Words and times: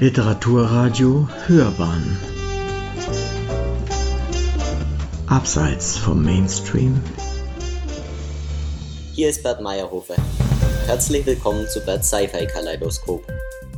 Literaturradio 0.00 1.28
Hörbahn 1.48 2.16
Abseits 5.26 5.96
vom 5.96 6.24
Mainstream 6.24 7.02
Hier 9.16 9.28
ist 9.28 9.42
Bert 9.42 9.60
Meyerhofer. 9.60 10.14
Herzlich 10.86 11.26
willkommen 11.26 11.66
zu 11.66 11.80
Bert's 11.80 12.10
Sci-Fi 12.10 12.46
Kaleidoskop. 12.46 13.24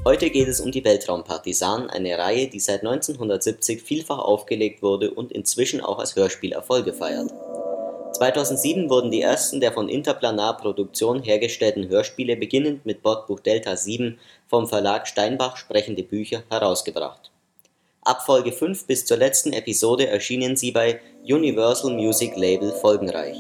Heute 0.05 0.29
geht 0.29 0.49
es 0.49 0.61
um 0.61 0.71
die 0.71 0.85
Weltraumpartisanen, 0.85 1.89
eine 1.89 2.19
Reihe, 2.19 2.49
die 2.49 2.61
seit 2.61 2.81
1970 2.81 3.83
vielfach 3.83 4.19
aufgelegt 4.19 4.83
wurde 4.83 5.13
und 5.13 5.33
inzwischen 5.33 5.81
auch 5.81 6.01
als 6.01 6.17
Hörspiel 6.17 6.53
Erfolge 6.53 6.93
feiert. 6.93 7.31
2007 8.13 8.91
wurden 8.91 9.11
die 9.11 9.23
ersten 9.23 9.61
der 9.61 9.73
von 9.73 9.89
Interplanar 9.89 10.59
Produktion 10.59 11.23
hergestellten 11.23 11.89
Hörspiele 11.89 12.37
beginnend 12.37 12.85
mit 12.85 13.03
Bordbuch 13.03 13.41
Delta 13.41 13.75
7 13.75 14.19
vom 14.51 14.67
Verlag 14.67 15.07
Steinbach 15.07 15.57
Sprechende 15.57 16.03
Bücher 16.03 16.43
herausgebracht. 16.51 17.31
Ab 18.03 18.23
Folge 18.27 18.51
5 18.51 18.87
bis 18.87 19.07
zur 19.07 19.17
letzten 19.17 19.53
Episode 19.53 20.09
erschienen 20.09 20.57
sie 20.57 20.73
bei 20.73 21.01
Universal 21.23 21.93
Music 21.93 22.37
Label 22.37 22.73
folgenreich. 22.73 23.37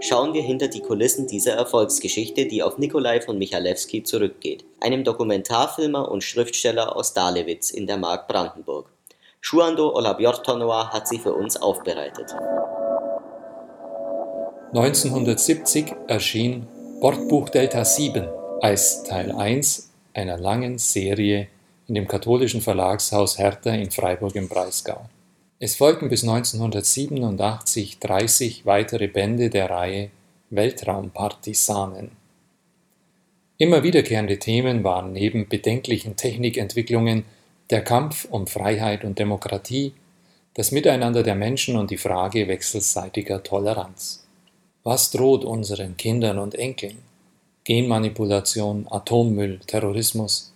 Schauen 0.00 0.34
wir 0.34 0.42
hinter 0.42 0.68
die 0.68 0.82
Kulissen 0.82 1.26
dieser 1.26 1.54
Erfolgsgeschichte, 1.54 2.44
die 2.44 2.62
auf 2.62 2.76
Nikolai 2.76 3.22
von 3.22 3.38
Michalewski 3.38 4.02
zurückgeht, 4.02 4.66
einem 4.80 5.02
Dokumentarfilmer 5.02 6.10
und 6.10 6.22
Schriftsteller 6.22 6.94
aus 6.94 7.14
Dahlewitz 7.14 7.70
in 7.70 7.86
der 7.86 7.96
Mark 7.96 8.28
Brandenburg. 8.28 8.90
Shuando 9.40 9.94
Olabjortonoa 9.94 10.92
hat 10.92 11.08
sie 11.08 11.18
für 11.18 11.32
uns 11.32 11.56
aufbereitet. 11.56 12.34
1970 14.74 15.94
erschien 16.06 16.66
Bordbuch 17.00 17.48
Delta 17.48 17.82
7 17.82 18.28
als 18.60 19.02
Teil 19.04 19.32
1 19.32 19.90
einer 20.14 20.38
langen 20.38 20.78
Serie 20.78 21.48
in 21.88 21.94
dem 21.94 22.08
katholischen 22.08 22.62
Verlagshaus 22.62 23.38
Hertha 23.38 23.70
in 23.74 23.90
Freiburg 23.90 24.34
im 24.34 24.48
Breisgau. 24.48 25.08
Es 25.58 25.76
folgten 25.76 26.08
bis 26.08 26.22
1987 26.22 27.98
30 27.98 28.66
weitere 28.66 29.08
Bände 29.08 29.50
der 29.50 29.70
Reihe 29.70 30.10
Weltraumpartisanen. 30.50 32.10
Immer 33.58 33.82
wiederkehrende 33.82 34.38
Themen 34.38 34.84
waren 34.84 35.12
neben 35.12 35.48
bedenklichen 35.48 36.16
Technikentwicklungen 36.16 37.24
der 37.70 37.82
Kampf 37.82 38.26
um 38.30 38.46
Freiheit 38.46 39.04
und 39.04 39.18
Demokratie, 39.18 39.92
das 40.54 40.72
Miteinander 40.72 41.22
der 41.22 41.34
Menschen 41.34 41.76
und 41.76 41.90
die 41.90 41.98
Frage 41.98 42.48
wechselseitiger 42.48 43.42
Toleranz. 43.42 44.26
Was 44.82 45.10
droht 45.10 45.44
unseren 45.44 45.96
Kindern 45.96 46.38
und 46.38 46.54
Enkeln? 46.54 46.98
Genmanipulation, 47.66 48.86
Atommüll, 48.88 49.58
Terrorismus. 49.66 50.54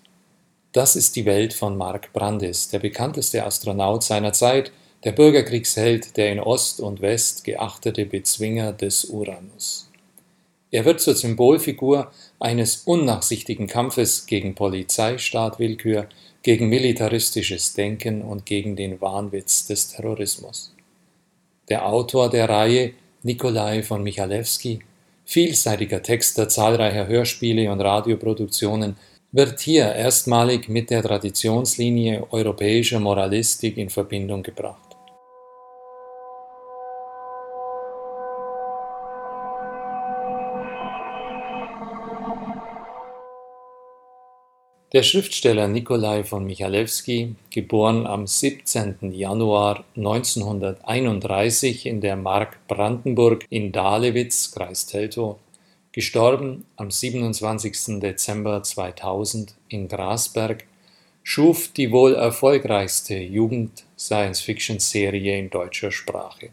Das 0.71 0.95
ist 0.95 1.17
die 1.17 1.25
Welt 1.25 1.53
von 1.53 1.77
Mark 1.77 2.13
Brandis, 2.13 2.69
der 2.69 2.79
bekannteste 2.79 3.45
Astronaut 3.45 4.05
seiner 4.05 4.33
Zeit, 4.33 4.71
der 5.03 5.11
Bürgerkriegsheld, 5.11 6.17
der 6.17 6.31
in 6.31 6.39
Ost 6.39 6.79
und 6.79 7.01
West 7.01 7.43
geachtete 7.43 8.07
Bezwinger 8.07 8.73
des 8.73 9.07
Uranus. 9.07 9.91
Er 10.71 10.85
wird 10.85 11.01
zur 11.01 11.17
Symbolfigur 11.17 12.13
eines 12.39 12.83
unnachsichtigen 12.85 13.67
Kampfes 13.67 14.27
gegen 14.27 14.55
Polizeistaatwillkür, 14.55 16.07
gegen 16.45 16.69
militaristisches 16.69 17.75
Denken 17.75 18.23
und 18.23 18.47
gegen 18.47 18.77
den 18.77 19.01
Wahnwitz 19.01 19.67
des 19.67 19.89
Terrorismus. 19.89 20.73
Der 21.71 21.87
Autor 21.87 22.31
der 22.31 22.49
Reihe 22.49 22.93
Nikolai 23.25 23.83
von 23.83 24.05
Michalewski, 24.05 24.79
vielseitiger 25.31 26.03
Texter 26.03 26.49
zahlreicher 26.49 27.07
Hörspiele 27.07 27.71
und 27.71 27.81
Radioproduktionen, 27.81 28.97
wird 29.31 29.61
hier 29.61 29.85
erstmalig 29.95 30.69
mit 30.69 30.91
der 30.91 31.05
Traditionslinie 31.05 32.27
europäischer 32.33 32.99
Moralistik 32.99 33.77
in 33.77 33.89
Verbindung 33.89 34.43
gebracht. 34.43 34.90
Der 44.93 45.05
Schriftsteller 45.05 45.69
Nikolai 45.69 46.25
von 46.25 46.45
Michalewski, 46.45 47.37
geboren 47.51 48.09
am 48.09 48.27
17. 48.27 49.13
Januar 49.13 49.85
1931 49.95 51.87
in 51.87 52.01
der 52.01 52.17
Mark 52.17 52.59
Brandenburg 52.67 53.47
in 53.51 53.71
Dahlewitz, 53.71 54.51
Kreis 54.51 54.87
Teltow, 54.87 55.39
gestorben 55.93 56.67
am 56.75 56.91
27. 56.91 58.01
Dezember 58.01 58.65
2000 58.65 59.55
in 59.69 59.87
Grasberg, 59.87 60.65
schuf 61.23 61.69
die 61.69 61.93
wohl 61.93 62.17
erfolgreichste 62.17 63.15
Jugend-Science-Fiction-Serie 63.15 65.39
in 65.39 65.51
deutscher 65.51 65.93
Sprache. 65.93 66.51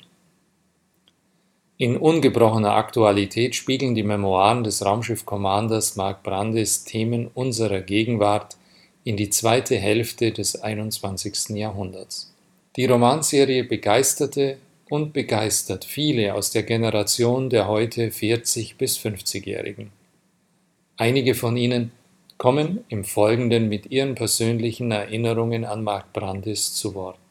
In 1.80 1.96
ungebrochener 1.96 2.74
Aktualität 2.74 3.54
spiegeln 3.54 3.94
die 3.94 4.02
Memoiren 4.02 4.64
des 4.64 4.84
Raumschiff-Commanders 4.84 5.96
Mark 5.96 6.24
Brandis 6.24 6.86
Themen 6.86 7.30
unserer 7.36 7.82
Gegenwart 7.82 8.58
in 9.04 9.16
die 9.16 9.30
zweite 9.30 9.76
Hälfte 9.76 10.32
des 10.32 10.60
21. 10.60 11.56
Jahrhunderts. 11.56 12.34
Die 12.78 12.86
Romanserie 12.86 13.64
begeisterte 13.64 14.58
und 14.90 15.14
begeistert 15.14 15.86
viele 15.86 16.34
aus 16.34 16.50
der 16.50 16.64
Generation 16.64 17.52
der 17.52 17.68
heute 17.68 18.10
40 18.10 18.78
bis 18.78 18.98
50-Jährigen. 18.98 19.92
Einige 20.98 21.36
von 21.36 21.58
ihnen 21.58 21.92
kommen 22.40 22.86
im 22.90 23.04
Folgenden 23.04 23.70
mit 23.70 23.92
ihren 23.92 24.16
persönlichen 24.16 24.90
Erinnerungen 24.90 25.64
an 25.64 25.84
Mark 25.84 26.12
Brandis 26.12 26.74
zu 26.74 26.96
Wort. 26.96 27.27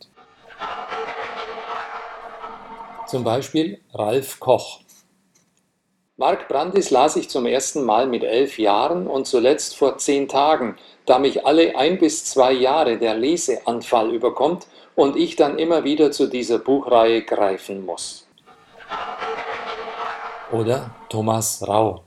Zum 3.06 3.22
Beispiel 3.22 3.80
Ralf 3.94 4.40
Koch. 4.40 4.80
Mark 6.16 6.48
Brandis 6.48 6.90
las 6.90 7.14
ich 7.14 7.28
zum 7.28 7.46
ersten 7.46 7.84
Mal 7.84 8.08
mit 8.08 8.24
elf 8.24 8.58
Jahren 8.58 9.06
und 9.06 9.26
zuletzt 9.26 9.76
vor 9.76 9.98
zehn 9.98 10.28
Tagen, 10.28 10.76
da 11.04 11.20
mich 11.20 11.46
alle 11.46 11.76
ein 11.76 11.98
bis 11.98 12.24
zwei 12.24 12.52
Jahre 12.52 12.98
der 12.98 13.14
Leseanfall 13.14 14.10
überkommt 14.10 14.66
und 14.96 15.14
ich 15.14 15.36
dann 15.36 15.58
immer 15.58 15.84
wieder 15.84 16.10
zu 16.10 16.26
dieser 16.26 16.58
Buchreihe 16.58 17.22
greifen 17.22 17.86
muss. 17.86 18.26
Oder 20.50 20.90
Thomas 21.08 21.62
Rau. 21.68 22.02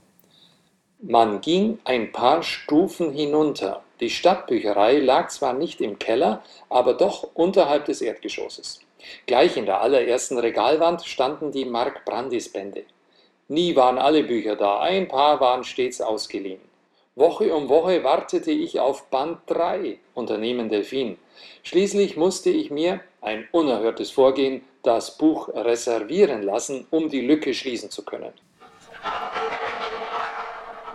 Man 1.00 1.40
ging 1.40 1.78
ein 1.84 2.12
paar 2.12 2.42
Stufen 2.42 3.12
hinunter. 3.12 3.82
Die 4.00 4.10
Stadtbücherei 4.10 4.98
lag 4.98 5.28
zwar 5.28 5.54
nicht 5.54 5.80
im 5.80 5.98
Keller, 5.98 6.42
aber 6.68 6.92
doch 6.92 7.28
unterhalb 7.32 7.86
des 7.86 8.02
Erdgeschosses. 8.02 8.80
Gleich 9.26 9.56
in 9.56 9.66
der 9.66 9.80
allerersten 9.80 10.38
Regalwand 10.38 11.04
standen 11.06 11.52
die 11.52 11.64
Mark-Brandis-Bände. 11.64 12.84
Nie 13.48 13.74
waren 13.74 13.98
alle 13.98 14.22
Bücher 14.22 14.56
da, 14.56 14.80
ein 14.80 15.08
paar 15.08 15.40
waren 15.40 15.64
stets 15.64 16.00
ausgeliehen. 16.00 16.60
Woche 17.16 17.54
um 17.54 17.68
Woche 17.68 18.04
wartete 18.04 18.50
ich 18.50 18.78
auf 18.78 19.06
Band 19.10 19.38
3, 19.46 19.98
Unternehmen 20.14 20.68
Delfin. 20.68 21.18
Schließlich 21.62 22.16
musste 22.16 22.50
ich 22.50 22.70
mir, 22.70 23.00
ein 23.20 23.48
unerhörtes 23.52 24.10
Vorgehen, 24.10 24.62
das 24.82 25.18
Buch 25.18 25.48
reservieren 25.48 26.42
lassen, 26.42 26.86
um 26.90 27.10
die 27.10 27.20
Lücke 27.20 27.52
schließen 27.52 27.90
zu 27.90 28.04
können. 28.04 28.32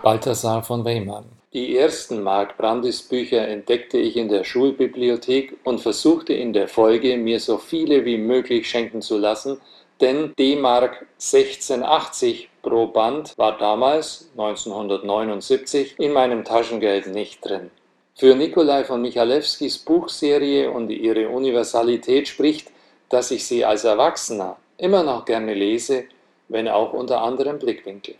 Balthasar 0.02 0.62
von 0.62 0.84
Weymann 0.84 1.35
die 1.56 1.74
ersten 1.74 2.22
Mark 2.22 2.58
Brandis 2.58 3.00
Bücher 3.00 3.48
entdeckte 3.48 3.96
ich 3.96 4.18
in 4.18 4.28
der 4.28 4.44
Schulbibliothek 4.44 5.56
und 5.64 5.80
versuchte 5.80 6.34
in 6.34 6.52
der 6.52 6.68
Folge, 6.68 7.16
mir 7.16 7.40
so 7.40 7.56
viele 7.56 8.04
wie 8.04 8.18
möglich 8.18 8.68
schenken 8.68 9.00
zu 9.00 9.16
lassen, 9.16 9.58
denn 10.02 10.34
D-Mark 10.38 11.06
1680 11.14 12.50
pro 12.60 12.88
Band 12.88 13.32
war 13.38 13.56
damals, 13.56 14.28
1979, 14.32 15.94
in 15.98 16.12
meinem 16.12 16.44
Taschengeld 16.44 17.06
nicht 17.06 17.42
drin. 17.42 17.70
Für 18.14 18.34
Nikolai 18.34 18.84
von 18.84 19.00
Michalewskis 19.00 19.78
Buchserie 19.78 20.70
und 20.70 20.90
ihre 20.90 21.30
Universalität 21.30 22.28
spricht, 22.28 22.70
dass 23.08 23.30
ich 23.30 23.46
sie 23.46 23.64
als 23.64 23.84
Erwachsener 23.84 24.58
immer 24.76 25.02
noch 25.02 25.24
gerne 25.24 25.54
lese, 25.54 26.04
wenn 26.48 26.68
auch 26.68 26.92
unter 26.92 27.22
anderem 27.22 27.58
Blickwinkel. 27.58 28.16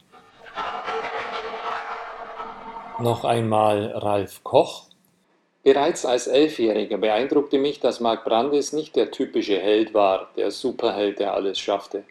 Noch 2.99 3.25
einmal 3.25 3.93
Ralf 3.95 4.43
Koch. 4.43 4.85
Bereits 5.63 6.07
als 6.07 6.29
Elfjähriger 6.29 6.97
beeindruckte 6.97 7.59
mich, 7.59 7.79
dass 7.79 8.01
Mark 8.01 8.25
Brandis 8.25 8.73
nicht 8.73 8.97
der 8.97 9.11
typische 9.11 9.59
Held 9.61 9.93
war, 9.93 10.31
der 10.37 10.51
Superheld, 10.51 11.19
der 11.19 11.35
alles 11.35 11.59
schaffte. 11.59 12.05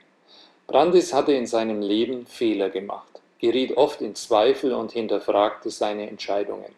Brandis 0.67 1.11
hatte 1.11 1.33
in 1.33 1.47
seinem 1.47 1.81
Leben 1.81 2.27
Fehler 2.27 2.69
gemacht, 2.69 3.19
geriet 3.39 3.75
oft 3.77 4.01
in 4.01 4.13
Zweifel 4.13 4.73
und 4.73 4.91
hinterfragte 4.91 5.71
seine 5.71 6.07
Entscheidungen. 6.07 6.71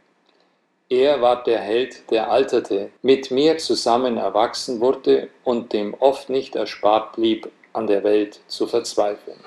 Er 0.90 1.22
war 1.22 1.44
der 1.44 1.60
Held, 1.60 2.10
der 2.10 2.32
alterte, 2.32 2.92
mit 3.02 3.30
mir 3.30 3.58
zusammen 3.58 4.16
erwachsen 4.16 4.80
wurde 4.80 5.28
und 5.44 5.74
dem 5.74 5.94
oft 5.96 6.30
nicht 6.30 6.56
erspart 6.56 7.18
blieb, 7.18 7.52
an 7.74 7.88
der 7.88 8.06
Welt 8.06 8.40
zu 8.48 8.68
verzweifeln. 8.68 9.40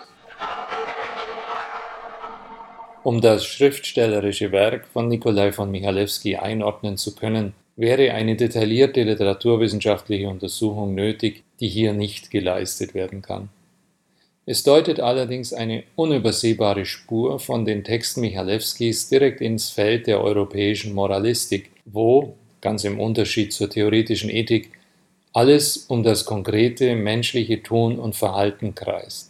Um 3.03 3.23
das 3.23 3.47
schriftstellerische 3.47 4.53
Werk 4.53 4.87
von 4.87 5.09
Nikolai 5.09 5.53
von 5.53 5.71
Michalewski 5.71 6.37
einordnen 6.37 6.99
zu 6.99 7.15
können, 7.15 7.55
wäre 7.77 8.13
eine 8.13 8.37
detaillierte 8.37 9.03
literaturwissenschaftliche 9.05 10.29
Untersuchung 10.29 10.95
nötig, 10.95 11.43
die 11.61 11.69
hier 11.69 11.95
nicht 11.95 12.31
geleistet 12.31 12.93
werden 12.93 13.23
kann. 13.23 13.49
Es 14.45 14.65
deutet 14.65 15.01
allerdings 15.01 15.55
eine 15.55 15.85
unübersehbare 15.97 16.85
Spur 16.85 17.39
von 17.39 17.65
den 17.65 17.85
Texten 17.85 18.21
Michalewskis 18.21 19.09
direkt 19.09 19.41
ins 19.41 19.71
Feld 19.71 20.07
der 20.07 20.23
europäischen 20.23 20.93
Moralistik, 20.93 21.71
wo, 21.87 22.35
ganz 22.61 22.85
im 22.85 23.01
Unterschied 23.01 23.55
zur 23.55 23.71
theoretischen 23.71 24.29
Ethik, 24.29 24.73
alles 25.33 25.87
um 25.89 26.03
das 26.03 26.27
konkrete 26.27 26.97
menschliche 26.97 27.63
Tun 27.63 27.99
und 27.99 28.15
Verhalten 28.15 28.75
kreist. 28.75 29.30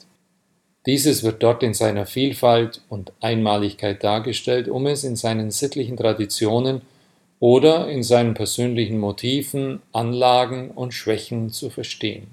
Dieses 0.86 1.22
wird 1.22 1.42
dort 1.42 1.62
in 1.62 1.74
seiner 1.74 2.06
Vielfalt 2.06 2.80
und 2.88 3.12
Einmaligkeit 3.20 4.02
dargestellt, 4.02 4.68
um 4.68 4.86
es 4.86 5.04
in 5.04 5.14
seinen 5.14 5.50
sittlichen 5.50 5.98
Traditionen 5.98 6.80
oder 7.38 7.88
in 7.88 8.02
seinen 8.02 8.32
persönlichen 8.32 8.98
Motiven, 8.98 9.82
Anlagen 9.92 10.70
und 10.70 10.94
Schwächen 10.94 11.50
zu 11.50 11.68
verstehen. 11.68 12.28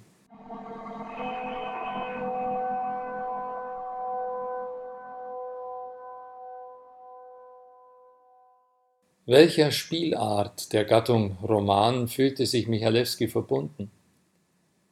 Welcher 9.25 9.71
Spielart 9.71 10.71
der 10.71 10.85
Gattung 10.85 11.37
Roman 11.43 12.07
fühlte 12.07 12.45
sich 12.45 12.69
Michalewski 12.69 13.27
verbunden? 13.27 13.91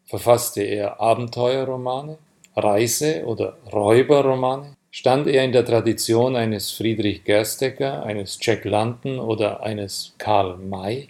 Verfasste 0.04 0.62
er 0.62 1.00
Abenteuerromane, 1.00 2.18
Reise- 2.56 3.26
oder 3.26 3.58
Räuberromane? 3.72 4.78
Stand 4.90 5.28
er 5.28 5.44
in 5.44 5.52
der 5.52 5.66
Tradition 5.66 6.38
eines 6.38 6.72
Friedrich 6.72 7.26
Gerstecker, 7.26 8.04
eines 8.04 8.38
Jack 8.42 8.64
London 8.64 9.20
oder 9.20 9.62
eines 9.62 10.16
Karl 10.18 10.56
May? 10.58 11.10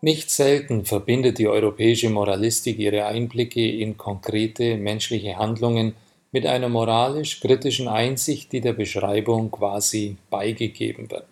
Nicht 0.00 0.30
selten 0.30 0.84
verbindet 0.84 1.38
die 1.38 1.48
europäische 1.48 2.10
Moralistik 2.10 2.78
ihre 2.78 3.06
Einblicke 3.06 3.66
in 3.66 3.96
konkrete 3.96 4.76
menschliche 4.76 5.38
Handlungen 5.38 5.96
mit 6.34 6.46
einer 6.46 6.68
moralisch-kritischen 6.68 7.86
Einsicht, 7.86 8.50
die 8.50 8.60
der 8.60 8.72
Beschreibung 8.72 9.52
quasi 9.52 10.16
beigegeben 10.30 11.08
wird. 11.08 11.28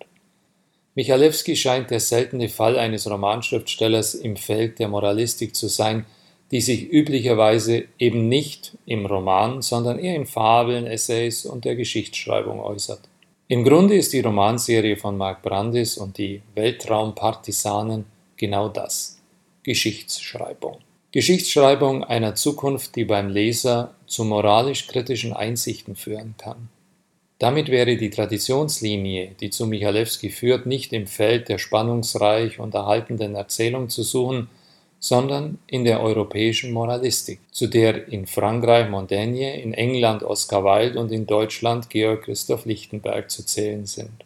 Michalewski 0.94 1.56
scheint 1.56 1.90
der 1.90 1.98
seltene 1.98 2.48
Fall 2.48 2.78
eines 2.78 3.10
Romanschriftstellers 3.10 4.14
im 4.14 4.36
Feld 4.36 4.78
der 4.78 4.86
Moralistik 4.86 5.56
zu 5.56 5.66
sein, 5.66 6.06
die 6.52 6.60
sich 6.60 6.92
üblicherweise 6.92 7.86
eben 7.98 8.28
nicht 8.28 8.78
im 8.86 9.04
Roman, 9.04 9.60
sondern 9.60 9.98
eher 9.98 10.14
in 10.14 10.26
Fabeln, 10.26 10.86
Essays 10.86 11.46
und 11.46 11.64
der 11.64 11.74
Geschichtsschreibung 11.74 12.60
äußert. 12.60 13.00
Im 13.48 13.64
Grunde 13.64 13.96
ist 13.96 14.12
die 14.12 14.20
Romanserie 14.20 14.96
von 14.96 15.18
Mark 15.18 15.42
Brandis 15.42 15.98
und 15.98 16.16
die 16.16 16.42
Weltraumpartisanen 16.54 18.04
genau 18.36 18.68
das 18.68 19.18
Geschichtsschreibung. 19.64 20.78
Geschichtsschreibung 21.12 22.04
einer 22.04 22.34
Zukunft, 22.34 22.96
die 22.96 23.04
beim 23.04 23.28
Leser 23.28 23.92
zu 24.06 24.24
moralisch-kritischen 24.24 25.34
Einsichten 25.34 25.94
führen 25.94 26.34
kann. 26.38 26.70
Damit 27.38 27.68
wäre 27.68 27.98
die 27.98 28.08
Traditionslinie, 28.08 29.32
die 29.38 29.50
zu 29.50 29.66
Michalewski 29.66 30.30
führt, 30.30 30.64
nicht 30.64 30.94
im 30.94 31.06
Feld 31.06 31.50
der 31.50 31.58
spannungsreich 31.58 32.58
unterhaltenden 32.58 33.34
Erzählung 33.34 33.90
zu 33.90 34.02
suchen, 34.02 34.48
sondern 35.00 35.58
in 35.66 35.84
der 35.84 36.00
europäischen 36.00 36.72
Moralistik, 36.72 37.40
zu 37.50 37.66
der 37.66 38.08
in 38.08 38.26
Frankreich 38.26 38.88
Montaigne, 38.88 39.60
in 39.60 39.74
England 39.74 40.22
Oscar 40.22 40.64
Wilde 40.64 40.98
und 40.98 41.12
in 41.12 41.26
Deutschland 41.26 41.90
Georg 41.90 42.22
Christoph 42.22 42.64
Lichtenberg 42.64 43.30
zu 43.30 43.44
zählen 43.44 43.84
sind. 43.84 44.24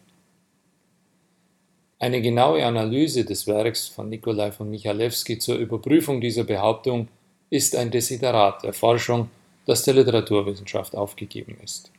Eine 1.99 2.21
genaue 2.21 2.63
Analyse 2.63 3.25
des 3.25 3.47
Werks 3.47 3.87
von 3.87 4.07
Nikolai 4.07 4.51
von 4.51 4.69
Michalewski 4.69 5.39
zur 5.39 5.55
Überprüfung 5.55 6.21
dieser 6.21 6.43
Behauptung 6.43 7.07
ist 7.49 7.75
ein 7.75 7.89
Desiderat 7.89 8.63
der 8.63 8.73
Forschung, 8.73 9.31
das 9.65 9.81
der 9.81 9.95
Literaturwissenschaft 9.95 10.95
aufgegeben 10.95 11.57
ist. 11.63 11.91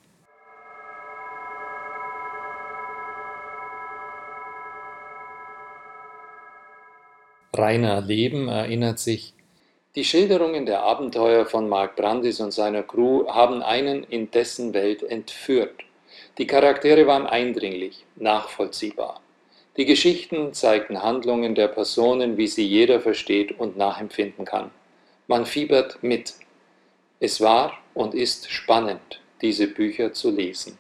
Rainer 7.53 8.01
Leben 8.01 8.47
erinnert 8.47 9.01
sich, 9.01 9.35
die 9.97 10.05
Schilderungen 10.05 10.65
der 10.65 10.85
Abenteuer 10.85 11.45
von 11.45 11.69
Mark 11.69 11.97
Brandis 11.97 12.39
und 12.39 12.53
seiner 12.53 12.85
Crew 12.85 13.27
haben 13.27 13.65
einen 13.65 14.05
in 14.05 14.31
dessen 14.31 14.75
Welt 14.75 15.03
entführt. 15.03 15.75
Die 16.37 16.47
Charaktere 16.47 17.09
waren 17.09 17.27
eindringlich, 17.27 18.05
nachvollziehbar. 18.15 19.21
Die 19.79 19.87
Geschichten 19.87 20.53
zeigten 20.55 21.05
Handlungen 21.05 21.55
der 21.55 21.69
Personen, 21.69 22.37
wie 22.37 22.49
sie 22.49 22.67
jeder 22.67 23.01
versteht 23.01 23.61
und 23.61 23.77
nachempfinden 23.77 24.45
kann. 24.45 24.73
Man 25.29 25.47
fiebert 25.47 26.03
mit. 26.03 26.35
Es 27.21 27.41
war 27.41 27.79
und 27.95 28.13
ist 28.13 28.51
spannend, 28.51 29.21
diese 29.41 29.69
Bücher 29.69 30.13
zu 30.13 30.33
lesen. 30.33 30.77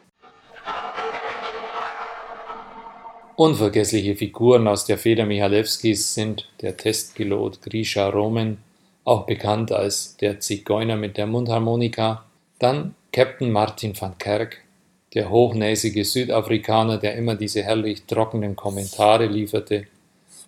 Unvergessliche 3.37 4.17
Figuren 4.17 4.67
aus 4.67 4.85
der 4.85 4.99
Feder 4.99 5.27
Michalewskis 5.27 6.15
sind 6.15 6.49
der 6.61 6.77
Testpilot 6.77 7.62
Grisha 7.62 8.09
Roman, 8.09 8.59
auch 9.05 9.27
bekannt 9.27 9.71
als 9.71 10.17
der 10.17 10.41
Zigeuner 10.41 10.97
mit 10.97 11.17
der 11.17 11.29
Mundharmonika, 11.29 12.25
dann 12.59 12.97
Captain 13.12 13.53
Martin 13.53 13.99
van 13.99 14.19
Kerk, 14.19 14.65
der 15.14 15.31
hochnäsige 15.31 16.05
Südafrikaner, 16.05 16.99
der 16.99 17.16
immer 17.16 17.34
diese 17.34 17.62
herrlich 17.62 18.05
trockenen 18.05 18.56
Kommentare 18.56 19.26
lieferte, 19.26 19.87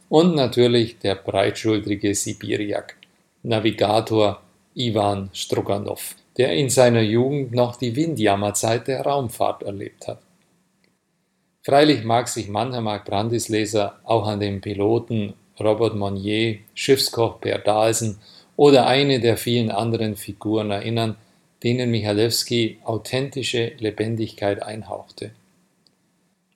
und 0.09 0.35
natürlich 0.35 0.99
der 0.99 1.15
breitschultrige 1.15 2.15
Sibiriak, 2.15 2.97
Navigator 3.43 4.43
Ivan 4.75 5.31
Stroganow, 5.33 6.17
der 6.37 6.53
in 6.53 6.69
seiner 6.69 7.01
Jugend 7.01 7.53
noch 7.53 7.77
die 7.77 7.95
Windjammerzeit 7.95 8.89
der 8.89 9.03
Raumfahrt 9.03 9.63
erlebt 9.63 10.09
hat. 10.09 10.19
Freilich 11.63 12.05
mag 12.05 12.29
sich 12.29 12.49
mancher 12.49 12.81
Mark 12.81 13.05
Brandis 13.05 13.49
Leser 13.49 14.01
auch 14.05 14.27
an 14.27 14.41
den 14.41 14.61
Piloten 14.61 15.35
Robert 15.61 15.95
Monnier, 15.95 16.59
Schiffskoch 16.75 17.41
Per 17.41 17.59
Dahlsen 17.59 18.19
oder 18.57 18.87
eine 18.87 19.21
der 19.21 19.37
vielen 19.37 19.71
anderen 19.71 20.17
Figuren 20.17 20.71
erinnern, 20.71 21.17
denen 21.63 21.91
Michalewski 21.91 22.79
authentische 22.85 23.73
Lebendigkeit 23.79 24.63
einhauchte. 24.63 25.33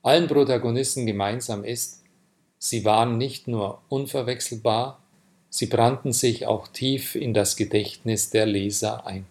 Allen 0.03 0.27
Protagonisten 0.29 1.07
gemeinsam 1.07 1.65
ist, 1.65 2.03
sie 2.59 2.85
waren 2.85 3.19
nicht 3.19 3.49
nur 3.49 3.81
unverwechselbar, 3.89 5.01
sie 5.51 5.67
brannten 5.67 6.13
sich 6.13 6.47
auch 6.47 6.69
tief 6.69 7.15
in 7.15 7.35
das 7.35 7.57
Gedächtnis 7.57 8.31
der 8.31 8.47
Leser 8.47 9.07
ein. 9.07 9.27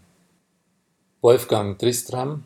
Wolfgang 1.21 1.79
Tristram 1.79 2.43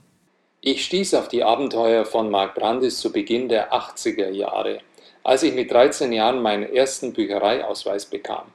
Ich 0.61 0.85
stieß 0.85 1.15
auf 1.15 1.27
die 1.27 1.43
Abenteuer 1.43 2.05
von 2.05 2.29
Mark 2.29 2.55
Brandis 2.55 2.99
zu 2.99 3.11
Beginn 3.11 3.49
der 3.49 3.73
80er 3.73 4.29
Jahre, 4.29 4.79
als 5.23 5.43
ich 5.43 5.53
mit 5.53 5.71
13 5.71 6.13
Jahren 6.13 6.41
meinen 6.41 6.71
ersten 6.71 7.11
Büchereiausweis 7.13 8.05
bekam. 8.05 8.47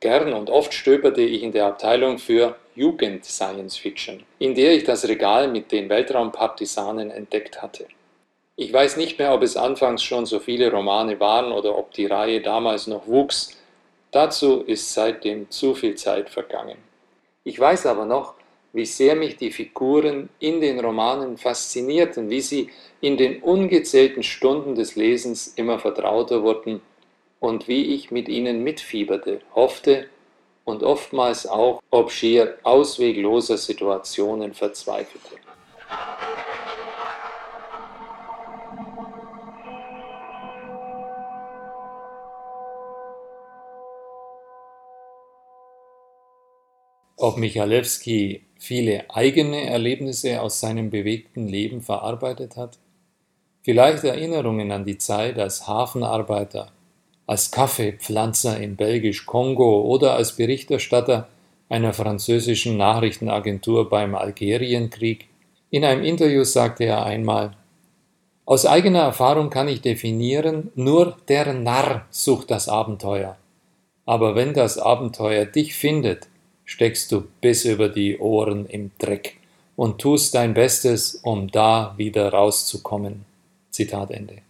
Gern 0.00 0.32
und 0.32 0.48
oft 0.50 0.72
stöberte 0.72 1.20
ich 1.20 1.42
in 1.42 1.52
der 1.52 1.66
Abteilung 1.66 2.18
für 2.18 2.56
Jugend-Science-Fiction, 2.80 4.22
in 4.38 4.54
der 4.54 4.72
ich 4.72 4.84
das 4.84 5.06
Regal 5.06 5.48
mit 5.48 5.70
den 5.70 5.88
Weltraumpartisanen 5.88 7.10
entdeckt 7.10 7.60
hatte. 7.60 7.86
Ich 8.56 8.72
weiß 8.72 8.96
nicht 8.96 9.18
mehr, 9.18 9.32
ob 9.34 9.42
es 9.42 9.56
anfangs 9.56 10.02
schon 10.02 10.26
so 10.26 10.38
viele 10.38 10.70
Romane 10.70 11.20
waren 11.20 11.52
oder 11.52 11.76
ob 11.76 11.92
die 11.92 12.06
Reihe 12.06 12.40
damals 12.40 12.86
noch 12.86 13.06
wuchs. 13.06 13.56
Dazu 14.10 14.62
ist 14.62 14.92
seitdem 14.92 15.50
zu 15.50 15.74
viel 15.74 15.94
Zeit 15.94 16.30
vergangen. 16.30 16.76
Ich 17.44 17.58
weiß 17.58 17.86
aber 17.86 18.04
noch, 18.04 18.34
wie 18.72 18.86
sehr 18.86 19.16
mich 19.16 19.36
die 19.36 19.50
Figuren 19.50 20.28
in 20.38 20.60
den 20.60 20.80
Romanen 20.80 21.36
faszinierten, 21.36 22.30
wie 22.30 22.40
sie 22.40 22.70
in 23.00 23.16
den 23.16 23.42
ungezählten 23.42 24.22
Stunden 24.22 24.74
des 24.74 24.94
Lesens 24.94 25.48
immer 25.56 25.78
vertrauter 25.78 26.42
wurden 26.42 26.80
und 27.40 27.66
wie 27.66 27.94
ich 27.94 28.10
mit 28.10 28.28
ihnen 28.28 28.62
mitfieberte, 28.62 29.40
hoffte 29.54 30.06
und 30.70 30.82
oftmals 30.82 31.46
auch 31.46 31.82
ob 31.90 32.10
schier 32.10 32.58
auswegloser 32.62 33.58
Situationen 33.58 34.54
verzweifelte. 34.54 35.36
Ob 47.16 47.36
Michalewski 47.36 48.46
viele 48.58 49.04
eigene 49.10 49.66
Erlebnisse 49.66 50.40
aus 50.40 50.60
seinem 50.60 50.88
bewegten 50.88 51.48
Leben 51.48 51.82
verarbeitet 51.82 52.56
hat? 52.56 52.78
Vielleicht 53.62 54.04
Erinnerungen 54.04 54.72
an 54.72 54.86
die 54.86 54.96
Zeit 54.96 55.38
als 55.38 55.68
Hafenarbeiter 55.68 56.72
als 57.30 57.52
Kaffeepflanzer 57.52 58.58
in 58.58 58.74
Belgisch-Kongo 58.74 59.82
oder 59.82 60.14
als 60.14 60.32
Berichterstatter 60.32 61.28
einer 61.68 61.92
französischen 61.92 62.76
Nachrichtenagentur 62.76 63.88
beim 63.88 64.16
Algerienkrieg. 64.16 65.28
In 65.70 65.84
einem 65.84 66.02
Interview 66.02 66.42
sagte 66.42 66.86
er 66.86 67.06
einmal, 67.06 67.52
aus 68.46 68.66
eigener 68.66 69.02
Erfahrung 69.02 69.48
kann 69.48 69.68
ich 69.68 69.80
definieren, 69.80 70.72
nur 70.74 71.18
der 71.28 71.52
Narr 71.52 72.04
sucht 72.10 72.50
das 72.50 72.68
Abenteuer. 72.68 73.36
Aber 74.06 74.34
wenn 74.34 74.52
das 74.52 74.76
Abenteuer 74.76 75.44
dich 75.44 75.76
findet, 75.76 76.26
steckst 76.64 77.12
du 77.12 77.28
bis 77.40 77.64
über 77.64 77.88
die 77.88 78.18
Ohren 78.18 78.66
im 78.66 78.90
Dreck 78.98 79.36
und 79.76 80.00
tust 80.00 80.34
dein 80.34 80.52
Bestes, 80.52 81.20
um 81.22 81.48
da 81.48 81.94
wieder 81.96 82.32
rauszukommen. 82.32 83.24
Zitat 83.70 84.10
Ende. 84.10 84.49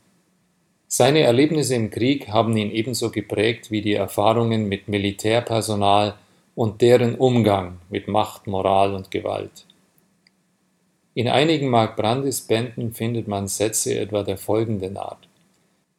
Seine 0.93 1.21
Erlebnisse 1.21 1.77
im 1.77 1.91
Krieg 1.91 2.31
haben 2.31 2.57
ihn 2.57 2.73
ebenso 2.73 3.13
geprägt 3.13 3.71
wie 3.71 3.81
die 3.81 3.95
Erfahrungen 3.95 4.69
mit 4.69 4.89
Militärpersonal 4.89 6.17
und 6.57 6.83
deren 6.83 7.15
Umgang 7.15 7.79
mit 7.91 8.09
Macht, 8.09 8.49
Moral 8.49 8.97
und 8.97 9.13
Gewalt. 9.13 9.67
In 11.15 11.29
einigen 11.29 11.69
Mark 11.69 11.95
Brandis 11.97 12.41
Bänden 12.41 12.93
findet 12.93 13.29
man 13.29 13.47
Sätze 13.47 14.01
etwa 14.01 14.25
der 14.25 14.37
folgenden 14.37 14.97
Art. 14.97 15.29